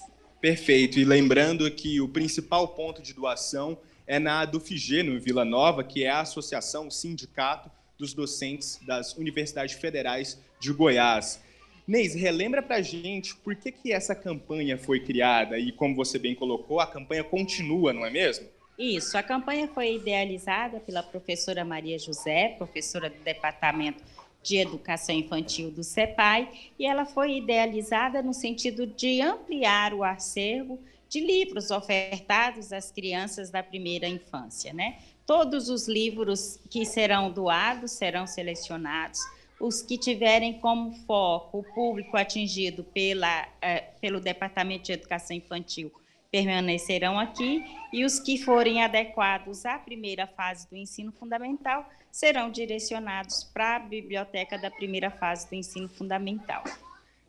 [0.44, 0.98] Perfeito.
[0.98, 6.04] E lembrando que o principal ponto de doação é na Dufig, no Vila Nova, que
[6.04, 11.40] é a associação, o sindicato dos docentes das universidades federais de Goiás.
[11.88, 16.18] Neis, relembra para a gente por que, que essa campanha foi criada e, como você
[16.18, 18.46] bem colocou, a campanha continua, não é mesmo?
[18.78, 24.02] Isso, a campanha foi idealizada pela professora Maria José, professora do Departamento
[24.44, 30.78] de Educação Infantil do CEPAI, e ela foi idealizada no sentido de ampliar o acervo
[31.08, 34.98] de livros ofertados às crianças da primeira infância, né?
[35.26, 39.20] Todos os livros que serão doados serão selecionados,
[39.58, 45.90] os que tiverem como foco o público atingido pela, eh, pelo Departamento de Educação Infantil
[46.34, 53.44] permanecerão aqui e os que forem adequados à primeira fase do ensino fundamental serão direcionados
[53.44, 56.64] para a biblioteca da primeira fase do ensino fundamental.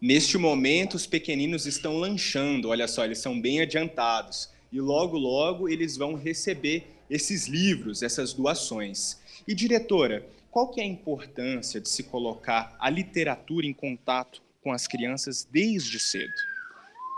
[0.01, 4.49] Neste momento, os pequeninos estão lanchando, olha só, eles são bem adiantados.
[4.71, 9.19] E logo, logo, eles vão receber esses livros, essas doações.
[9.47, 14.71] E, diretora, qual que é a importância de se colocar a literatura em contato com
[14.71, 16.54] as crianças desde cedo?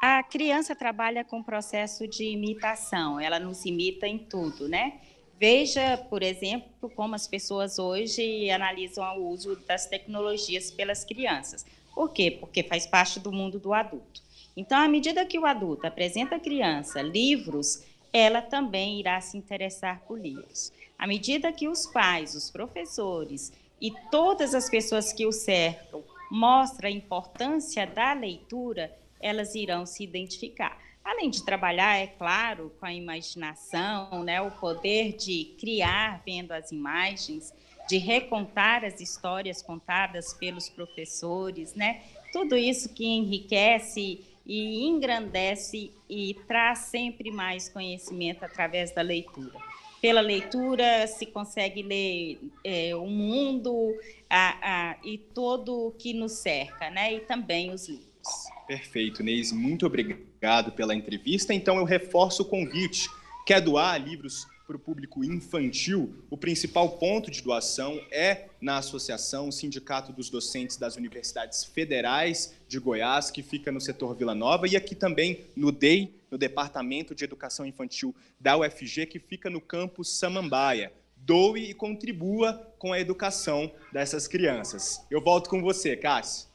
[0.01, 4.99] A criança trabalha com processo de imitação, ela nos imita em tudo, né?
[5.39, 11.65] Veja, por exemplo, como as pessoas hoje analisam o uso das tecnologias pelas crianças.
[11.95, 12.29] Por quê?
[12.29, 14.21] Porque faz parte do mundo do adulto.
[14.55, 17.83] Então, à medida que o adulto apresenta à criança livros,
[18.13, 20.71] ela também irá se interessar por livros.
[20.97, 26.87] À medida que os pais, os professores e todas as pessoas que o cercam mostram
[26.87, 28.91] a importância da leitura,
[29.21, 30.77] elas irão se identificar.
[31.03, 36.71] Além de trabalhar, é claro, com a imaginação, né, o poder de criar vendo as
[36.71, 37.53] imagens,
[37.87, 42.01] de recontar as histórias contadas pelos professores, né?
[42.33, 49.57] Tudo isso que enriquece e engrandece e traz sempre mais conhecimento através da leitura.
[50.01, 53.97] Pela leitura se consegue ler é, o mundo
[54.29, 57.13] a, a, e todo o que nos cerca, né?
[57.13, 58.56] E também os livros.
[58.67, 59.55] Perfeito, Neise.
[59.55, 61.53] Muito obrigado pela entrevista.
[61.53, 63.09] Então, eu reforço o convite.
[63.45, 69.49] Quer doar livros para o público infantil, o principal ponto de doação é na associação
[69.49, 74.75] Sindicato dos Docentes das Universidades Federais de Goiás, que fica no setor Vila Nova, e
[74.75, 80.19] aqui também no DEI, no Departamento de Educação Infantil da UFG, que fica no campus
[80.19, 80.91] Samambaia.
[81.15, 85.01] Doe e contribua com a educação dessas crianças.
[85.09, 86.49] Eu volto com você, Cássio.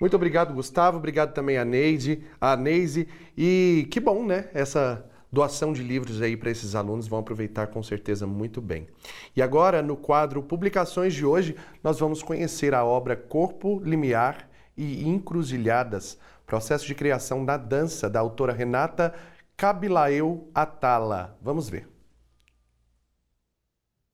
[0.00, 0.96] Muito obrigado, Gustavo.
[0.96, 3.06] Obrigado também a Neide, a Neise.
[3.36, 4.48] E que bom, né?
[4.54, 8.88] Essa doação de livros aí para esses alunos vão aproveitar com certeza muito bem.
[9.36, 15.06] E agora, no quadro Publicações de hoje, nós vamos conhecer a obra Corpo, Limiar e
[15.06, 19.14] Encruzilhadas, processo de criação da dança da autora Renata
[19.56, 21.38] Cabilaeu Atala.
[21.42, 21.99] Vamos ver.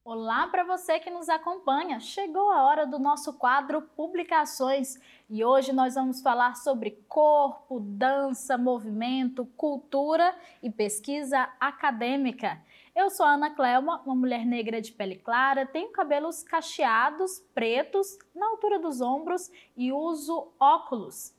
[0.09, 1.99] Olá para você que nos acompanha.
[1.99, 4.97] Chegou a hora do nosso quadro Publicações
[5.29, 10.33] e hoje nós vamos falar sobre corpo, dança, movimento, cultura
[10.63, 12.57] e pesquisa acadêmica.
[12.95, 18.17] Eu sou a Ana Clelma, uma mulher negra de pele clara, tenho cabelos cacheados, pretos,
[18.33, 21.35] na altura dos ombros e uso óculos.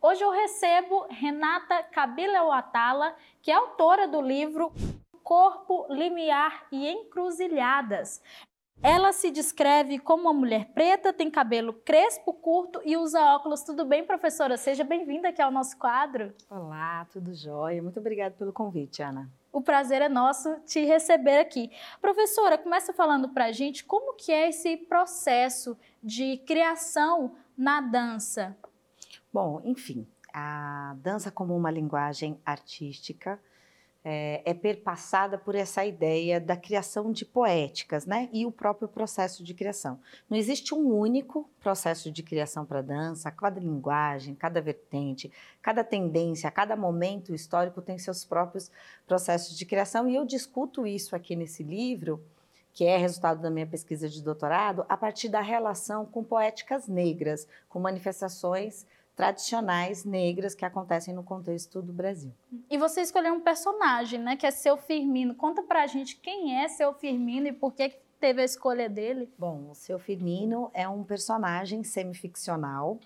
[0.00, 4.72] Hoje eu recebo Renata Cabileuatala, que é autora do livro
[5.22, 8.22] corpo, limiar e encruzilhadas.
[8.82, 13.62] Ela se descreve como uma mulher preta, tem cabelo crespo, curto e usa óculos.
[13.62, 14.56] Tudo bem, professora?
[14.56, 16.34] Seja bem-vinda aqui ao nosso quadro.
[16.50, 17.80] Olá, tudo jóia.
[17.80, 19.30] Muito obrigada pelo convite, Ana.
[19.52, 21.70] O prazer é nosso te receber aqui.
[22.00, 28.56] Professora, começa falando para a gente como que é esse processo de criação na dança.
[29.32, 33.38] Bom, enfim, a dança como uma linguagem artística,
[34.04, 38.28] é, é, perpassada por essa ideia da criação de poéticas, né?
[38.32, 40.00] E o próprio processo de criação.
[40.28, 45.30] Não existe um único processo de criação para dança, cada linguagem, cada vertente,
[45.60, 48.70] cada tendência, cada momento histórico tem seus próprios
[49.06, 52.20] processos de criação, e eu discuto isso aqui nesse livro,
[52.72, 57.46] que é resultado da minha pesquisa de doutorado, a partir da relação com poéticas negras,
[57.68, 62.32] com manifestações tradicionais negras que acontecem no contexto do Brasil.
[62.70, 65.34] E você escolheu um personagem, né, que é Seu Firmino.
[65.34, 69.28] Conta pra gente quem é Seu Firmino e por que teve a escolha dele.
[69.36, 72.98] Bom, o Seu Firmino é um personagem semificcional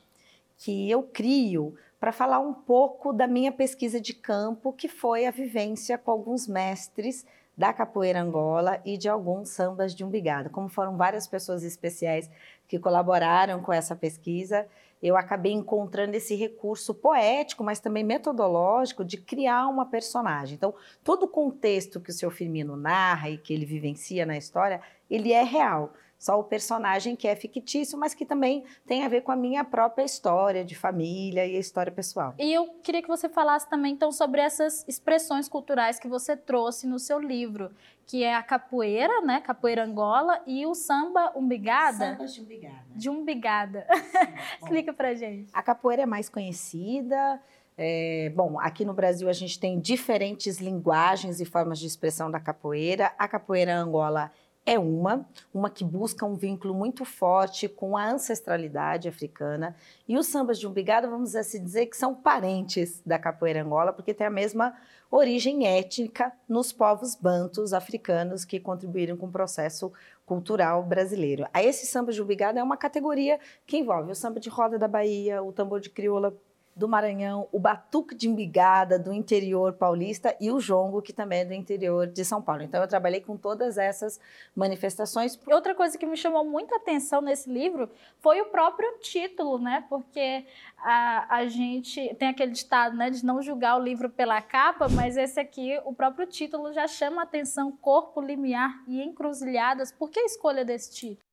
[0.59, 5.30] que eu crio para falar um pouco da minha pesquisa de campo, que foi a
[5.30, 7.26] vivência com alguns mestres
[7.57, 10.50] da capoeira Angola e de alguns sambas de umbigada.
[10.50, 12.30] Como foram várias pessoas especiais
[12.68, 14.68] que colaboraram com essa pesquisa,
[15.03, 20.55] eu acabei encontrando esse recurso poético, mas também metodológico de criar uma personagem.
[20.55, 20.74] Então,
[21.05, 24.80] todo o contexto que o seu Firmino narra e que ele vivencia na história,
[25.11, 25.92] ele é real.
[26.18, 29.64] Só o personagem que é fictício, mas que também tem a ver com a minha
[29.64, 32.34] própria história de família e a história pessoal.
[32.38, 36.86] E eu queria que você falasse também então sobre essas expressões culturais que você trouxe
[36.86, 37.70] no seu livro,
[38.06, 42.12] que é a capoeira, né, capoeira Angola e o samba umbigada.
[42.12, 42.84] Sambas de umbigada.
[42.94, 43.86] De umbigada.
[44.62, 45.50] Explica pra gente.
[45.52, 47.40] A capoeira é mais conhecida,
[47.78, 52.40] é, bom, aqui no Brasil a gente tem diferentes linguagens e formas de expressão da
[52.40, 53.12] capoeira.
[53.18, 54.32] A capoeira Angola
[54.66, 59.76] é uma, uma que busca um vínculo muito forte com a ancestralidade africana.
[60.08, 64.12] E os sambas de umbigada, vamos assim dizer, que são parentes da capoeira angola, porque
[64.12, 64.74] tem a mesma
[65.08, 69.92] origem étnica nos povos bantos africanos que contribuíram com o processo
[70.26, 71.46] cultural brasileiro.
[71.54, 74.88] A esse samba de umbigada é uma categoria que envolve o samba de roda da
[74.88, 76.36] Bahia, o tambor de crioula
[76.77, 81.45] do Maranhão, o batuque de embigada do interior paulista e o jongo, que também é
[81.47, 82.62] do interior de São Paulo.
[82.62, 84.20] Então, eu trabalhei com todas essas
[84.55, 85.41] manifestações.
[85.47, 89.87] Outra coisa que me chamou muita atenção nesse livro foi o próprio título, né?
[89.89, 90.45] Porque
[90.77, 95.16] a, a gente tem aquele ditado, né, de não julgar o livro pela capa, mas
[95.16, 99.91] esse aqui, o próprio título já chama a atenção: Corpo, Limiar e Encruzilhadas.
[99.91, 101.24] Por que a escolha desse título?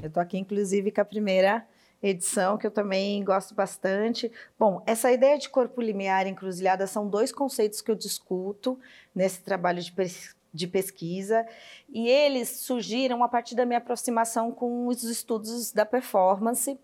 [0.00, 1.66] Eu estou aqui, inclusive, com a primeira
[2.02, 4.30] edição, que eu também gosto bastante.
[4.58, 8.78] Bom, essa ideia de corpo limiar e encruzilhada são dois conceitos que eu discuto
[9.14, 11.46] nesse trabalho de, pes de pesquisa,
[11.88, 16.78] e eles surgiram a partir da minha aproximação com os estudos da performance,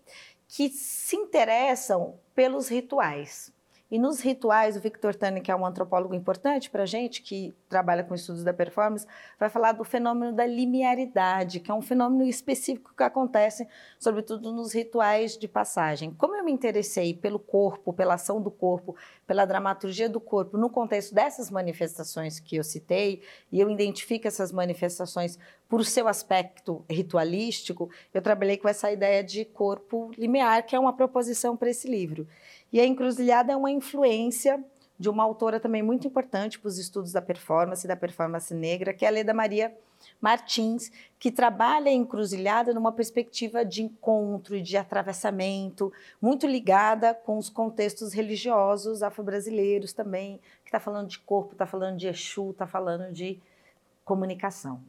[0.47, 3.53] que se interessam pelos rituais.
[3.91, 7.55] E nos rituais, o Victor Tani, que é um antropólogo importante para a gente, que
[7.67, 9.07] trabalha com estudos da performance,
[9.39, 13.67] vai falar do fenômeno da linearidade, que é um fenômeno específico que acontece,
[13.97, 16.13] sobretudo nos rituais de passagem.
[16.13, 20.69] Como eu me interessei pelo corpo, pela ação do corpo, pela dramaturgia do corpo, no
[20.69, 27.89] contexto dessas manifestações que eu citei, e eu identifico essas manifestações por seu aspecto ritualístico,
[28.11, 32.27] eu trabalhei com essa ideia de corpo linear, que é uma proposição para esse livro.
[32.71, 34.63] E a encruzilhada é uma influência
[34.99, 39.05] de uma autora também muito importante para os estudos da performance da performance negra, que
[39.05, 39.73] é a Leda Maria
[40.21, 45.91] Martins, que trabalha encruzilhada numa perspectiva de encontro e de atravessamento,
[46.21, 51.97] muito ligada com os contextos religiosos afro-brasileiros também, que está falando de corpo, está falando
[51.97, 53.39] de Exu, está falando de
[54.03, 54.81] comunicação.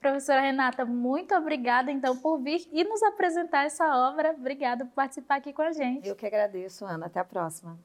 [0.00, 4.32] Professora Renata, muito obrigada então por vir e nos apresentar essa obra.
[4.32, 6.08] Obrigada por participar aqui com a gente.
[6.08, 7.06] Eu que agradeço, Ana.
[7.06, 7.78] Até a próxima.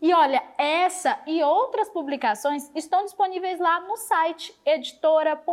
[0.00, 5.46] E olha, essa e outras publicações estão disponíveis lá no site editora.fg.br.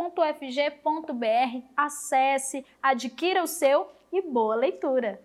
[1.76, 5.22] Acesse, adquira o seu e boa leitura.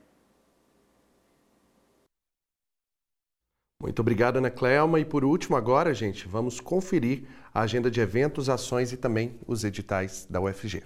[3.85, 4.99] Muito obrigado, Ana Clelma.
[4.99, 7.21] E por último, agora, gente, vamos conferir
[7.53, 10.81] a agenda de eventos, ações e também os editais da UFG.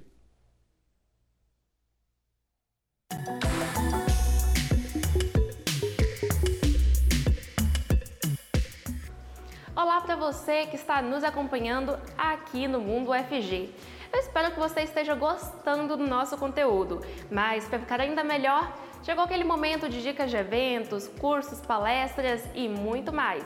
[9.73, 13.73] Olá para você que está nos acompanhando aqui no Mundo UFG.
[14.11, 16.99] Eu espero que você esteja gostando do nosso conteúdo,
[17.31, 22.67] mas para ficar ainda melhor, chegou aquele momento de dicas de eventos, cursos, palestras e
[22.67, 23.43] muito mais.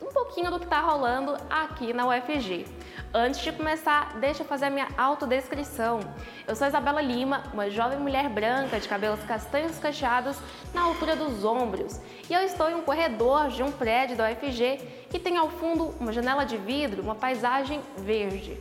[0.00, 2.66] Um pouquinho do que está rolando aqui na UFG.
[3.14, 6.00] Antes de começar, deixa eu fazer a minha autodescrição.
[6.46, 10.38] Eu sou Isabela Lima, uma jovem mulher branca de cabelos castanhos cacheados
[10.74, 11.98] na altura dos ombros,
[12.28, 15.94] e eu estou em um corredor de um prédio da UFG que tem ao fundo
[15.98, 18.60] uma janela de vidro, uma paisagem verde.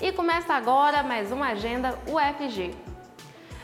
[0.00, 2.89] E começa agora mais uma agenda UFG.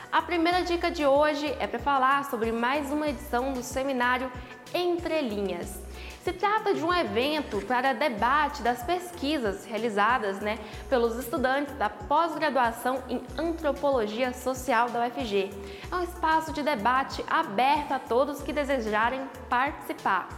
[0.09, 4.31] A primeira dica de hoje é para falar sobre mais uma edição do seminário
[4.73, 5.81] Entre Linhas.
[6.23, 13.03] Se trata de um evento para debate das pesquisas realizadas né, pelos estudantes da pós-graduação
[13.09, 15.51] em Antropologia Social da UFG.
[15.91, 20.29] É um espaço de debate aberto a todos que desejarem participar.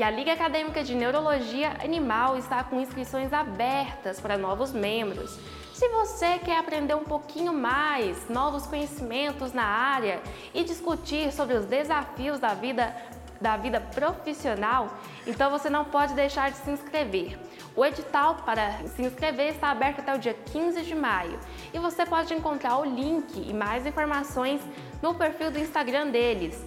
[0.00, 5.38] E a Liga Acadêmica de Neurologia Animal está com inscrições abertas para novos membros.
[5.74, 10.22] Se você quer aprender um pouquinho mais, novos conhecimentos na área
[10.54, 12.96] e discutir sobre os desafios da vida
[13.40, 17.38] da vida profissional, então você não pode deixar de se inscrever.
[17.74, 21.38] O edital para se inscrever está aberto até o dia 15 de maio
[21.72, 24.60] e você pode encontrar o link e mais informações
[25.00, 26.62] no perfil do Instagram deles,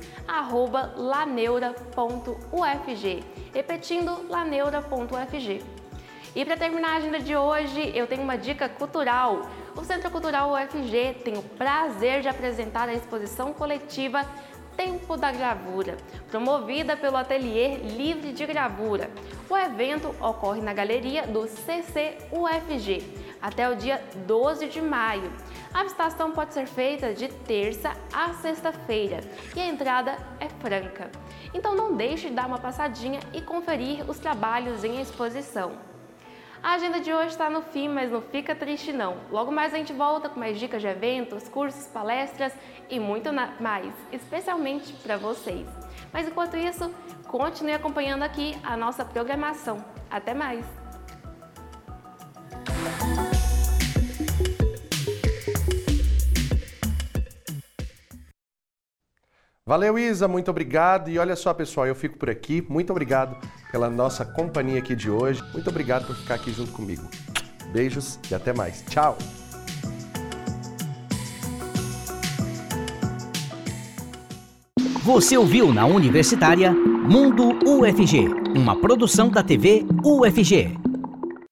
[0.96, 1.74] laneura.ufg.
[3.54, 5.62] Repetindo, laneura.ufg.
[6.36, 9.44] E para terminar a agenda de hoje, eu tenho uma dica cultural.
[9.76, 14.26] O Centro Cultural UFG tem o prazer de apresentar a exposição coletiva
[14.76, 15.98] Tempo da Gravura,
[16.30, 19.10] promovida pelo Ateliê Livre de Gravura.
[19.50, 23.04] O evento ocorre na galeria do CCUFG
[23.42, 25.32] até o dia 12 de maio.
[25.74, 29.20] A visitação pode ser feita de terça a sexta-feira
[29.56, 31.12] e a entrada é franca.
[31.54, 35.93] Então não deixe de dar uma passadinha e conferir os trabalhos em exposição.
[36.64, 39.18] A agenda de hoje está no fim, mas não fica triste não.
[39.30, 42.53] Logo mais a gente volta com mais dicas de eventos, cursos, palestras
[42.89, 45.68] e muito mais, especialmente para vocês.
[46.14, 46.89] Mas enquanto isso,
[47.28, 49.84] continue acompanhando aqui a nossa programação.
[50.09, 50.83] Até mais!
[59.66, 61.09] Valeu, Isa, muito obrigado.
[61.09, 62.61] E olha só, pessoal, eu fico por aqui.
[62.68, 63.38] Muito obrigado
[63.72, 65.41] pela nossa companhia aqui de hoje.
[65.53, 67.03] Muito obrigado por ficar aqui junto comigo.
[67.72, 68.84] Beijos e até mais.
[68.89, 69.18] Tchau!
[75.03, 80.78] Você ouviu na Universitária Mundo UFG, uma produção da TV UFG.